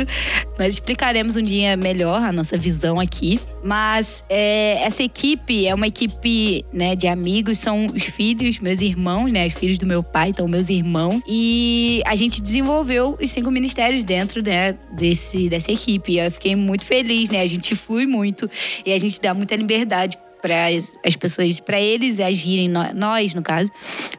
[0.57, 3.39] Nós explicaremos um dia melhor a nossa visão aqui.
[3.63, 9.31] Mas é, essa equipe é uma equipe né, de amigos, são os filhos, meus irmãos,
[9.31, 9.47] né?
[9.47, 11.21] Os filhos do meu pai, então meus irmãos.
[11.27, 16.17] E a gente desenvolveu os cinco ministérios dentro né, desse, dessa equipe.
[16.17, 17.41] Eu fiquei muito feliz, né?
[17.41, 18.49] A gente flui muito
[18.85, 20.67] e a gente dá muita liberdade para
[21.05, 23.71] as pessoas, para eles agirem, nós, no caso,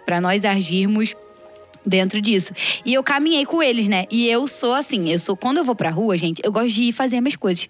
[0.06, 1.14] para nós agirmos
[1.84, 2.52] dentro disso.
[2.84, 4.06] E eu caminhei com eles, né?
[4.10, 6.84] E eu sou assim, eu sou quando eu vou pra rua, gente, eu gosto de
[6.84, 7.68] ir fazer as minhas coisas.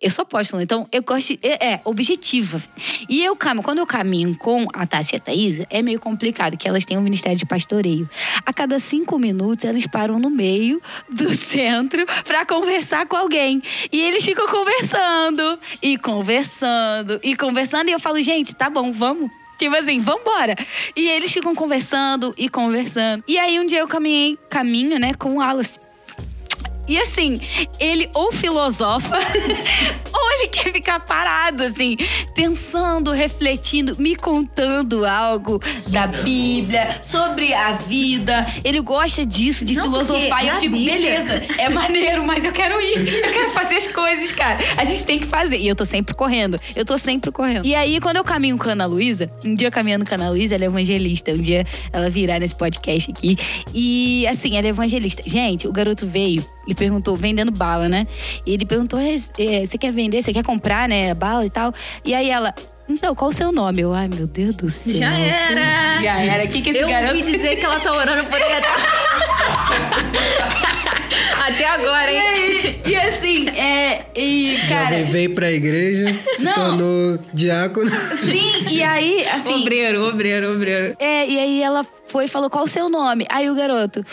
[0.00, 2.62] Eu sou apóstola, então eu gosto de, é, é objetiva.
[3.08, 6.56] E eu caminho, quando eu caminho com a Tássia e a Thaisa, é meio complicado,
[6.56, 8.08] que elas têm um ministério de pastoreio.
[8.44, 13.62] A cada cinco minutos, elas param no meio do centro para conversar com alguém.
[13.92, 19.30] E eles ficam conversando, e conversando, e conversando, e eu falo, gente, tá bom, vamos
[19.62, 20.56] Tipo assim, vambora.
[20.96, 23.22] E eles ficam conversando e conversando.
[23.28, 25.78] E aí um dia eu caminhei, caminho, né, com o Wallace.
[26.92, 27.40] E assim,
[27.80, 29.16] ele ou filosofa,
[30.12, 31.96] ou ele quer ficar parado, assim,
[32.34, 38.46] pensando, refletindo, me contando algo sobre da Bíblia, sobre a vida.
[38.62, 40.44] Ele gosta disso, de Não, filosofar.
[40.44, 40.94] E eu fico, Bíblia...
[40.94, 43.08] beleza, é maneiro, mas eu quero ir.
[43.08, 44.58] Eu quero fazer as coisas, cara.
[44.76, 45.56] A gente tem que fazer.
[45.56, 46.60] E eu tô sempre correndo.
[46.76, 47.64] Eu tô sempre correndo.
[47.64, 50.28] E aí, quando eu caminho com a Ana Luísa, um dia caminhando com a Ana
[50.28, 51.30] Luísa, ela é evangelista.
[51.30, 53.38] Um dia ela virá nesse podcast aqui.
[53.72, 55.22] E assim, ela é evangelista.
[55.24, 58.08] Gente, o garoto veio e perguntou, vendendo bala, né?
[58.44, 60.20] E ele perguntou: é, você quer vender?
[60.20, 61.14] Você quer comprar, né?
[61.14, 61.72] Bala e tal.
[62.04, 62.52] E aí ela.
[62.88, 63.82] Então, qual o seu nome?
[63.82, 64.94] Eu, ai, meu Deus do céu.
[64.94, 66.02] Já era!
[66.02, 66.44] Já era.
[66.44, 67.14] O que, que esse Eu garoto...
[67.14, 68.42] ouvi dizer que ela tá orando por ele
[71.46, 71.66] até...
[71.66, 72.80] agora, hein?
[72.84, 74.06] E, e assim, é.
[74.14, 74.98] E, cara.
[74.98, 76.54] Já veio pra igreja, se Não.
[76.54, 77.90] tornou diácono.
[78.18, 79.62] Sim, e aí, assim.
[79.62, 80.96] Obreiro, obreiro, obreiro.
[80.98, 83.26] É, e aí ela foi e falou qual o seu nome.
[83.30, 84.04] Aí o garoto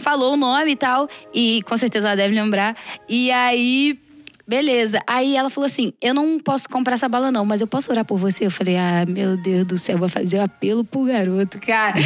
[0.00, 2.76] falou o nome e tal, e com certeza ela deve lembrar.
[3.08, 3.98] E aí
[4.46, 5.00] Beleza.
[5.06, 8.04] Aí ela falou assim: Eu não posso comprar essa bala, não, mas eu posso orar
[8.04, 8.44] por você?
[8.46, 11.94] Eu falei: Ah, meu Deus do céu, vou fazer o um apelo pro garoto, cara.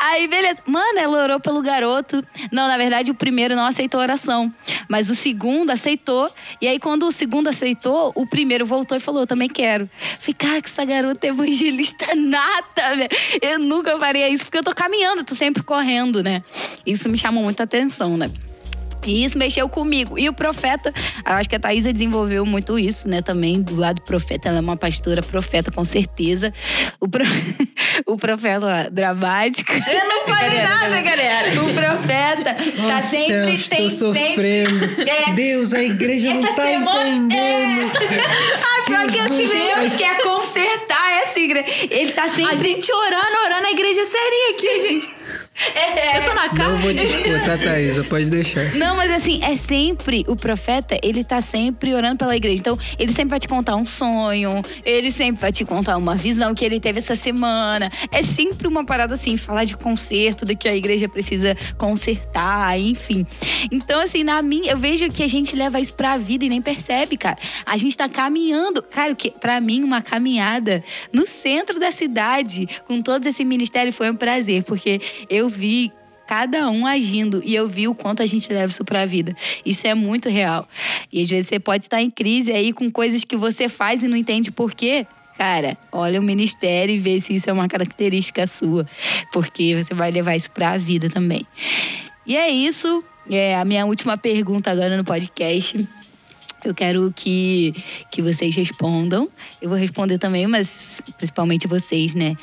[0.00, 0.60] Aí, beleza.
[0.66, 2.22] Mano, ela orou pelo garoto.
[2.52, 4.52] Não, na verdade, o primeiro não aceitou a oração.
[4.88, 6.30] Mas o segundo aceitou.
[6.60, 9.88] E aí, quando o segundo aceitou, o primeiro voltou e falou: Eu também quero.
[10.20, 13.08] Falei, cara, que essa garota é evangelista nata, velho.
[13.42, 16.42] Eu nunca faria isso, porque eu tô caminhando, tô sempre correndo, né?
[16.86, 18.30] Isso me chamou muita atenção, né?
[19.04, 20.18] E isso mexeu comigo.
[20.18, 20.92] E o profeta,
[21.26, 23.22] eu acho que a Thaisa desenvolveu muito isso, né?
[23.22, 24.48] Também do lado do profeta.
[24.48, 26.52] Ela é uma pastora profeta, com certeza.
[27.00, 27.24] O, pro...
[28.06, 29.72] o profeta dramático.
[29.72, 31.62] Eu não falei nada, galera.
[31.62, 32.56] O profeta
[32.88, 33.58] tá sempre.
[33.58, 34.80] Céus, tem, tô sofrendo.
[34.80, 35.10] Sempre...
[35.10, 35.32] É.
[35.32, 37.08] Deus, a igreja Essa não tá semana...
[37.08, 37.34] entendendo.
[37.34, 38.20] É.
[38.62, 41.66] ah, pior que assim, Deus quer consertar essa igreja.
[41.90, 42.52] Ele tá sempre.
[42.52, 45.23] A gente orando, orando, a igreja seria aqui, gente.
[45.76, 46.18] É.
[46.18, 46.70] Eu tô na cara.
[46.70, 48.74] Não vou disputar, Thaisa, pode deixar.
[48.74, 52.60] Não, mas assim, é sempre, o profeta, ele tá sempre orando pela igreja.
[52.60, 56.54] Então, ele sempre vai te contar um sonho, ele sempre vai te contar uma visão
[56.54, 57.90] que ele teve essa semana.
[58.10, 63.24] É sempre uma parada assim, falar de conserto, do que a igreja precisa consertar, enfim.
[63.70, 66.60] Então, assim, na minha, eu vejo que a gente leva isso pra vida e nem
[66.60, 67.38] percebe, cara.
[67.64, 73.00] A gente tá caminhando, cara, que para mim uma caminhada no centro da cidade, com
[73.00, 75.92] todos esse ministério foi um prazer, porque eu eu vi
[76.26, 79.34] cada um agindo e eu vi o quanto a gente leva isso para a vida.
[79.64, 80.66] Isso é muito real.
[81.12, 84.08] E às vezes você pode estar em crise aí com coisas que você faz e
[84.08, 85.06] não entende por quê.
[85.36, 88.86] Cara, olha o ministério e vê se isso é uma característica sua,
[89.32, 91.46] porque você vai levar isso para a vida também.
[92.26, 93.02] E é isso.
[93.30, 95.86] É a minha última pergunta agora no podcast.
[96.64, 97.74] Eu quero que,
[98.10, 99.28] que vocês respondam.
[99.60, 102.36] Eu vou responder também, mas principalmente vocês, né?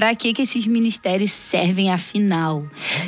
[0.00, 2.64] Para que, que esses ministérios servem afinal?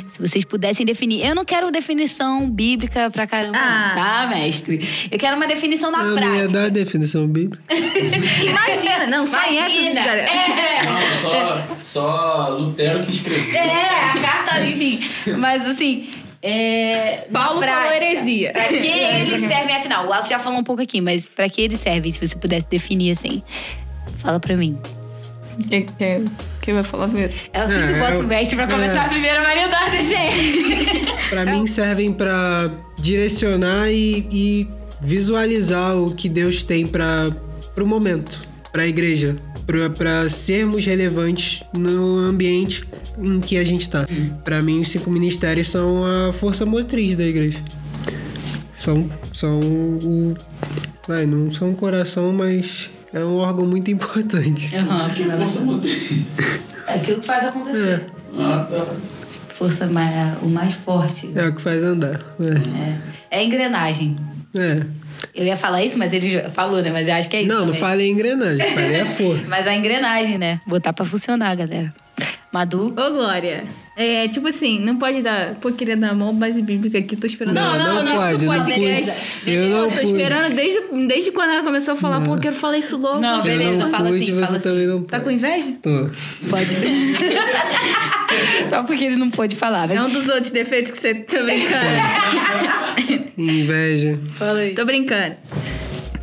[0.07, 1.25] Se vocês pudessem definir.
[1.25, 3.93] Eu não quero definição bíblica pra caramba, ah.
[3.95, 4.87] tá, mestre?
[5.09, 6.35] Eu quero uma definição na eu prática.
[6.35, 7.63] Eu ia dar a definição bíblica.
[7.73, 9.65] Imagina, não, só Imagina.
[9.65, 10.29] Éfesos, galera.
[10.29, 10.83] É.
[10.85, 13.59] Não, só, só Lutero que escreveu.
[13.59, 15.03] É, a carta, enfim.
[15.39, 16.11] Mas assim.
[16.43, 18.51] É, Paulo prática, falou heresia.
[18.51, 20.05] Pra que eles servem afinal?
[20.05, 22.11] O Alto já falou um pouco aqui, mas pra que eles servem?
[22.11, 23.41] Se você pudesse definir assim,
[24.21, 24.77] fala pra mim.
[25.69, 26.25] Quem, quem,
[26.63, 27.33] quem vai falar primeiro?
[27.51, 28.99] É o sempre bota o mestre pra começar é.
[28.99, 31.11] a primeira variedade, gente.
[31.29, 34.67] pra mim servem pra direcionar e, e
[35.01, 37.29] visualizar o que Deus tem para
[37.75, 38.39] pro momento,
[38.71, 39.35] pra igreja,
[39.97, 44.07] para sermos relevantes no ambiente em que a gente tá.
[44.09, 44.29] Hum.
[44.45, 47.59] Para mim, os cinco ministérios são a força motriz da igreja.
[48.73, 50.33] são, são o.
[51.05, 54.75] Vai, não são o coração, mas é um órgão muito importante.
[54.75, 56.23] Aham, Que força motriz.
[56.85, 58.07] É aquilo que faz acontecer.
[58.37, 58.85] Ah, tá.
[59.57, 61.31] Força mais, o mais forte.
[61.33, 62.19] É o que faz andar.
[62.41, 63.35] É.
[63.35, 64.15] É, é engrenagem.
[64.57, 64.83] é.
[65.33, 66.91] Eu ia falar isso, mas ele já falou, né?
[66.91, 67.49] Mas eu acho que é isso.
[67.49, 67.79] Não, não também.
[67.79, 69.43] falei engrenagem, falei a força.
[69.47, 70.59] Mas a engrenagem, né?
[70.67, 71.93] Botar pra funcionar, galera.
[72.53, 72.93] Madu.
[72.95, 73.63] Ô, Glória.
[73.95, 75.55] É, tipo assim, não pode dar.
[75.55, 77.55] Pô, queria dar mão base bíblica aqui, tô esperando.
[77.55, 79.19] Não, não isso pode, do não podcast.
[79.39, 79.51] pude.
[79.51, 80.05] Eu não tô pude.
[80.11, 83.19] esperando desde, desde quando ela começou a falar, pô, quero falar isso logo.
[83.19, 85.23] Não, Tô beleza, eu não fala pude, assim, você fala também não Tá pode.
[85.23, 85.73] com inveja?
[85.81, 86.09] Tô.
[86.49, 86.75] Pode.
[88.69, 89.87] Só porque ele não pôde falar.
[89.87, 89.97] Mas...
[89.97, 93.23] É um dos outros defeitos que você tá brincando.
[93.37, 94.19] Inveja.
[94.35, 94.73] Fala aí.
[94.73, 95.35] Tô brincando.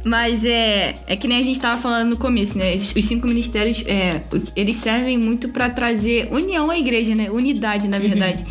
[0.03, 2.75] Mas é, é que nem a gente tava falando no começo, né?
[2.75, 4.23] Os cinco ministérios, é,
[4.57, 7.31] eles servem muito pra trazer união à igreja, né?
[7.31, 8.45] Unidade, na verdade.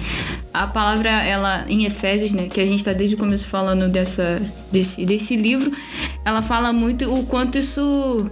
[0.53, 2.47] A palavra, ela, em Efésios, né?
[2.47, 4.41] Que a gente tá desde o começo falando dessa,
[4.71, 5.71] desse, desse livro,
[6.23, 8.29] ela fala muito o quanto isso...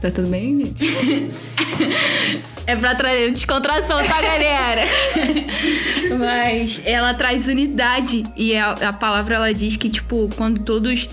[0.00, 0.84] Tá tudo bem, gente?
[2.66, 4.82] É pra trazer descontração, tá, galera?
[6.18, 8.24] Mas ela traz unidade.
[8.36, 11.08] E a, a palavra, ela diz que, tipo, quando todos...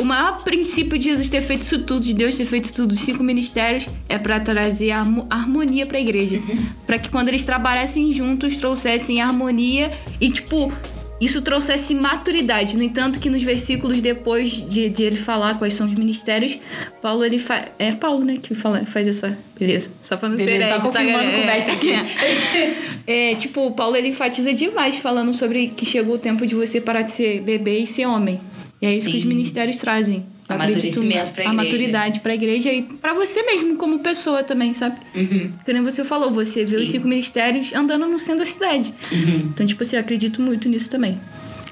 [0.00, 2.92] O maior princípio de Jesus ter feito isso tudo, de Deus ter feito isso tudo,
[2.92, 6.40] os cinco ministérios, é pra trazer harmo- harmonia pra igreja.
[6.86, 10.72] Pra que quando eles trabalhassem juntos, trouxessem harmonia e, tipo,
[11.20, 12.76] isso trouxesse maturidade.
[12.76, 16.58] No entanto, que nos versículos depois de, de ele falar quais são os ministérios,
[17.00, 17.66] Paulo, ele faz.
[17.78, 19.38] É Paulo, né, que fala, faz essa.
[19.58, 19.92] Beleza.
[20.02, 21.90] Só pra não Beleza, ser só tá, confirmando o mestre aqui.
[23.06, 27.02] É, tipo, Paulo ele enfatiza demais falando sobre que chegou o tempo de você parar
[27.02, 28.40] de ser bebê e ser homem.
[28.80, 29.18] E é isso que Sim.
[29.18, 30.24] os ministérios trazem.
[30.48, 31.52] Eu Amadurecimento pra a igreja.
[31.52, 34.98] maturidade pra igreja e pra você mesmo como pessoa também, sabe?
[35.14, 35.52] Uhum.
[35.64, 38.92] Que nem você falou, você vê os cinco ministérios andando no centro da cidade.
[39.12, 39.50] Uhum.
[39.52, 41.20] Então, tipo assim, eu acredito muito nisso também.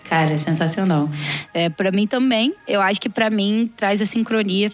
[0.05, 1.11] Cara, é sensacional.
[1.53, 4.71] É, para mim também, eu acho que pra mim traz a sincronia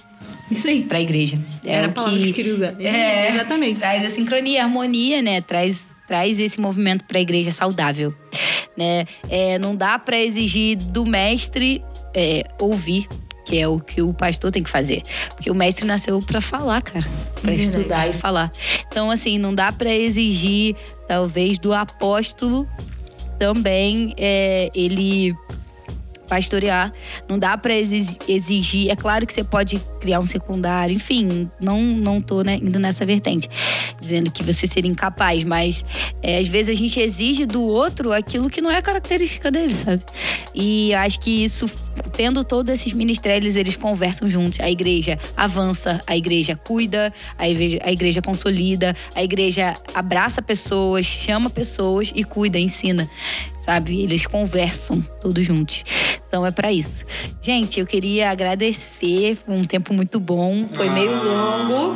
[0.51, 0.83] Isso aí.
[0.83, 1.39] pra igreja.
[1.65, 2.75] É Era o a que queria usar.
[2.81, 3.81] É, Exatamente.
[3.81, 5.41] Traz a sincronia, a harmonia, né?
[5.41, 8.13] Traz, traz esse movimento pra igreja saudável.
[8.77, 9.07] Né?
[9.31, 11.83] É, não dá pra exigir do mestre
[12.15, 13.09] é, ouvir,
[13.45, 15.03] que é o que o pastor tem que fazer.
[15.35, 17.05] Porque o mestre nasceu pra falar, cara.
[17.41, 17.77] Pra Verdade.
[17.77, 18.51] estudar e falar.
[18.87, 20.75] Então, assim, não dá pra exigir,
[21.07, 22.69] talvez, do apóstolo
[23.39, 25.35] também é, ele
[26.29, 26.93] pastorear.
[27.29, 28.91] Não dá exi- exigir.
[28.91, 33.07] É claro que você pode criar um secundário, enfim, não não tô né, indo nessa
[33.07, 33.49] vertente,
[34.01, 35.85] dizendo que você seria incapaz, mas
[36.23, 40.03] é, às vezes a gente exige do outro aquilo que não é característica dele, sabe?
[40.55, 41.71] E acho que isso,
[42.13, 44.61] tendo todos esses ministérios, eles conversam juntos.
[44.61, 51.07] A igreja avança, a igreja cuida, a igreja, a igreja consolida, a igreja abraça pessoas,
[51.07, 53.09] chama pessoas e cuida, ensina
[53.65, 54.03] sabe?
[54.03, 55.83] Eles conversam todos juntos.
[56.35, 57.05] Então é pra isso.
[57.41, 59.39] Gente, eu queria agradecer.
[59.47, 60.67] Foi um tempo muito bom.
[60.75, 61.95] Foi meio longo.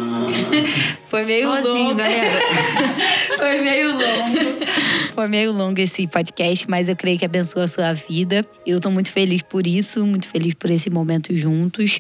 [1.10, 1.96] Foi meio Sozinho, longo.
[1.96, 2.38] galera.
[3.36, 4.77] Foi meio longo.
[5.18, 8.46] Foi meio longo esse podcast, mas eu creio que abençoa a sua vida.
[8.64, 11.98] Eu tô muito feliz por isso, muito feliz por esse momento juntos.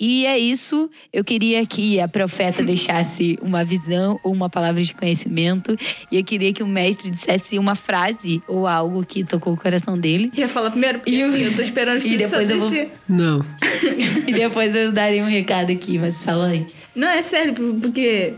[0.00, 0.88] E é isso.
[1.12, 5.76] Eu queria que a profeta deixasse uma visão ou uma palavra de conhecimento.
[6.10, 9.98] E eu queria que o mestre dissesse uma frase ou algo que tocou o coração
[9.98, 10.30] dele.
[10.34, 11.00] Quer falar primeiro?
[11.00, 12.90] Porque E assim, eu tô esperando o e depois eu vou-.
[13.06, 13.44] Não.
[14.26, 16.64] E depois eu daria um recado aqui, mas fala aí.
[16.94, 18.32] Não, é sério, porque.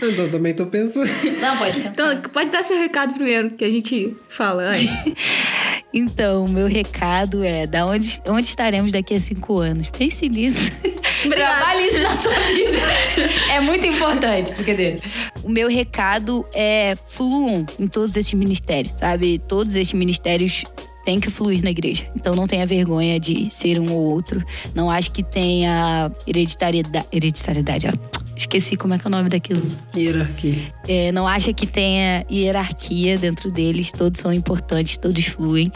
[0.00, 1.10] Então, também tô pensando.
[1.40, 1.90] Não, pode pensar.
[1.90, 4.72] Então, pode dar seu recado primeiro, que a gente fala.
[5.94, 9.88] Então, meu recado é: da onde, onde estaremos daqui a cinco anos?
[9.88, 10.70] Pense nisso.
[11.30, 12.78] Trabalhe isso na sua vida.
[13.50, 14.98] É muito importante, brincadeira.
[15.42, 19.38] O meu recado é fluam em todos esses ministérios, sabe?
[19.38, 20.64] Todos esses ministérios
[21.06, 22.06] têm que fluir na igreja.
[22.14, 24.44] Então não tenha vergonha de ser um ou outro.
[24.74, 27.06] Não acho que tenha hereditariedade.
[27.10, 28.25] Hereditariedade, ó.
[28.36, 29.62] Esqueci como é que é o nome daquilo.
[29.96, 30.72] Hierarquia.
[30.86, 35.72] É, não acha que tenha hierarquia dentro deles, todos são importantes, todos fluem.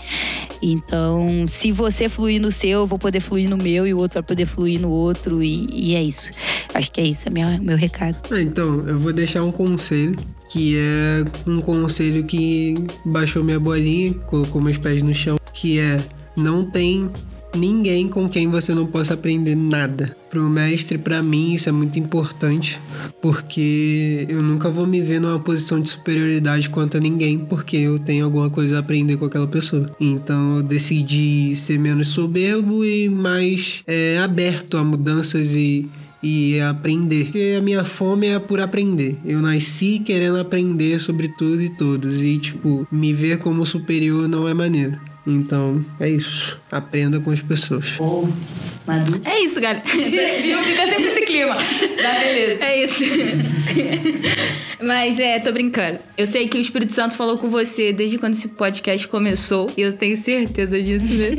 [0.63, 4.21] Então, se você fluir no seu, eu vou poder fluir no meu e o outro
[4.21, 6.31] vai poder fluir no outro, e, e é isso.
[6.75, 8.17] Acho que é isso, é minha, meu recado.
[8.31, 10.15] Ah, então, eu vou deixar um conselho,
[10.51, 12.75] que é um conselho que
[13.07, 15.99] baixou minha bolinha, colocou meus pés no chão, que é
[16.37, 17.09] não tem
[17.55, 20.17] ninguém com quem você não possa aprender nada.
[20.29, 22.81] Pro mestre, pra mim, isso é muito importante,
[23.21, 27.99] porque eu nunca vou me ver numa posição de superioridade quanto a ninguém, porque eu
[27.99, 29.91] tenho alguma coisa a aprender com aquela pessoa.
[30.01, 35.89] Então eu decidi ser menos soberbo e mais é, aberto a mudanças e
[36.23, 37.25] e aprender.
[37.25, 39.19] Porque a minha fome é por aprender.
[39.25, 42.23] Eu nasci querendo aprender sobre tudo e todos.
[42.23, 44.99] E, tipo, me ver como superior não é maneiro.
[45.27, 46.59] Então, é isso.
[46.71, 47.99] Aprenda com as pessoas.
[48.87, 49.21] Madu.
[49.25, 49.83] É isso, galera.
[49.87, 51.55] Viva, fica sempre esse clima.
[51.55, 52.65] Tá, beleza.
[52.65, 53.05] É isso.
[54.83, 55.99] Mas é, tô brincando.
[56.17, 59.71] Eu sei que o Espírito Santo falou com você desde quando esse podcast começou.
[59.77, 61.37] E eu tenho certeza disso, né?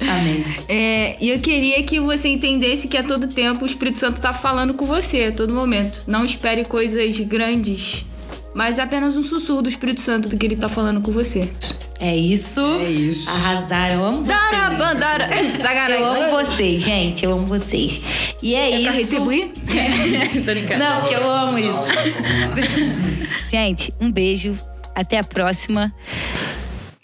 [0.08, 0.44] Amém.
[0.68, 4.32] É, e eu queria que você entendesse que a todo tempo o Espírito Santo tá
[4.32, 6.02] falando com você, a todo momento.
[6.06, 8.04] Não espere coisas grandes,
[8.54, 11.50] mas apenas um sussurro do Espírito Santo do que ele tá falando com você.
[11.98, 12.60] É isso.
[12.80, 13.28] É isso.
[13.30, 13.94] Arrasaram.
[13.96, 14.38] Eu amo vocês.
[14.40, 15.28] Darabandara!
[15.58, 15.96] Sacanagem.
[16.00, 17.24] Eu amo vocês, gente.
[17.24, 18.00] Eu amo vocês.
[18.42, 18.82] E é, É isso.
[18.84, 19.50] pra retribuir?
[20.44, 20.78] Tô brincando.
[20.84, 21.78] Não, porque eu amo isso.
[22.58, 23.20] isso.
[23.50, 24.56] Gente, um beijo.
[24.94, 25.92] Até a próxima.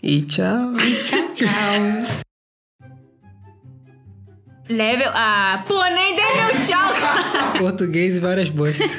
[0.02, 0.76] E tchau.
[0.80, 2.26] E tchau, tchau.
[4.68, 5.10] Level.
[5.14, 7.50] Ah, pô, nem dei meu tchau, cara.
[7.58, 8.90] Português e várias bostas.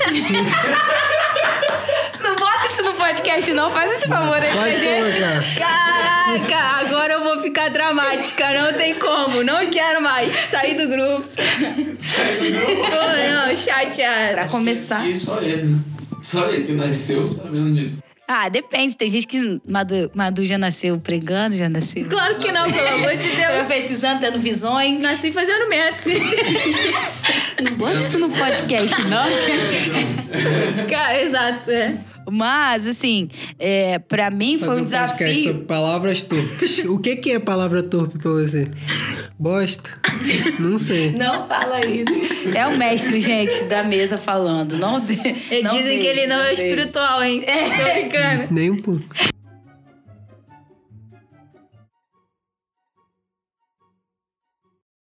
[2.23, 2.93] Não bota isso no
[3.27, 3.69] podcast, não.
[3.71, 5.19] Faz esse favor aí pra gente.
[5.19, 5.55] colocar.
[5.57, 8.53] Caraca, agora eu vou ficar dramática.
[8.53, 9.43] Não tem como.
[9.43, 11.27] Não quero mais sair do grupo.
[11.99, 12.87] Sai do grupo.
[12.89, 14.33] Não, chateada.
[14.33, 15.07] Pra começar.
[15.07, 15.79] E só ele, né?
[16.21, 17.99] Só ele que nasceu sabendo disso.
[18.29, 18.95] Ah, depende.
[18.95, 22.07] Tem gente que Madu, Madu já nasceu pregando, já nasceu.
[22.09, 23.67] Claro que não, pelo amor de Deus.
[23.67, 24.99] Profetizando, tendo visões.
[25.01, 26.13] Nasci fazendo métodos.
[27.61, 29.25] Não bota isso no podcast, não.
[30.87, 31.95] Cara, exato, é.
[32.29, 35.43] Mas, assim, é, pra mim foi Fazer um um podcast desafio.
[35.43, 36.79] sobre palavras torpes.
[36.85, 38.69] O que, que é palavra torpe pra você?
[39.39, 39.89] Bosta?
[40.59, 41.11] Não sei.
[41.17, 42.07] Não fala isso.
[42.55, 44.77] É o mestre, gente, da mesa falando.
[44.77, 46.63] Não, de, não dizem que ele não é deixe.
[46.63, 47.43] espiritual, hein?
[47.45, 48.47] Tô brincando.
[48.51, 49.03] Nem um pouco.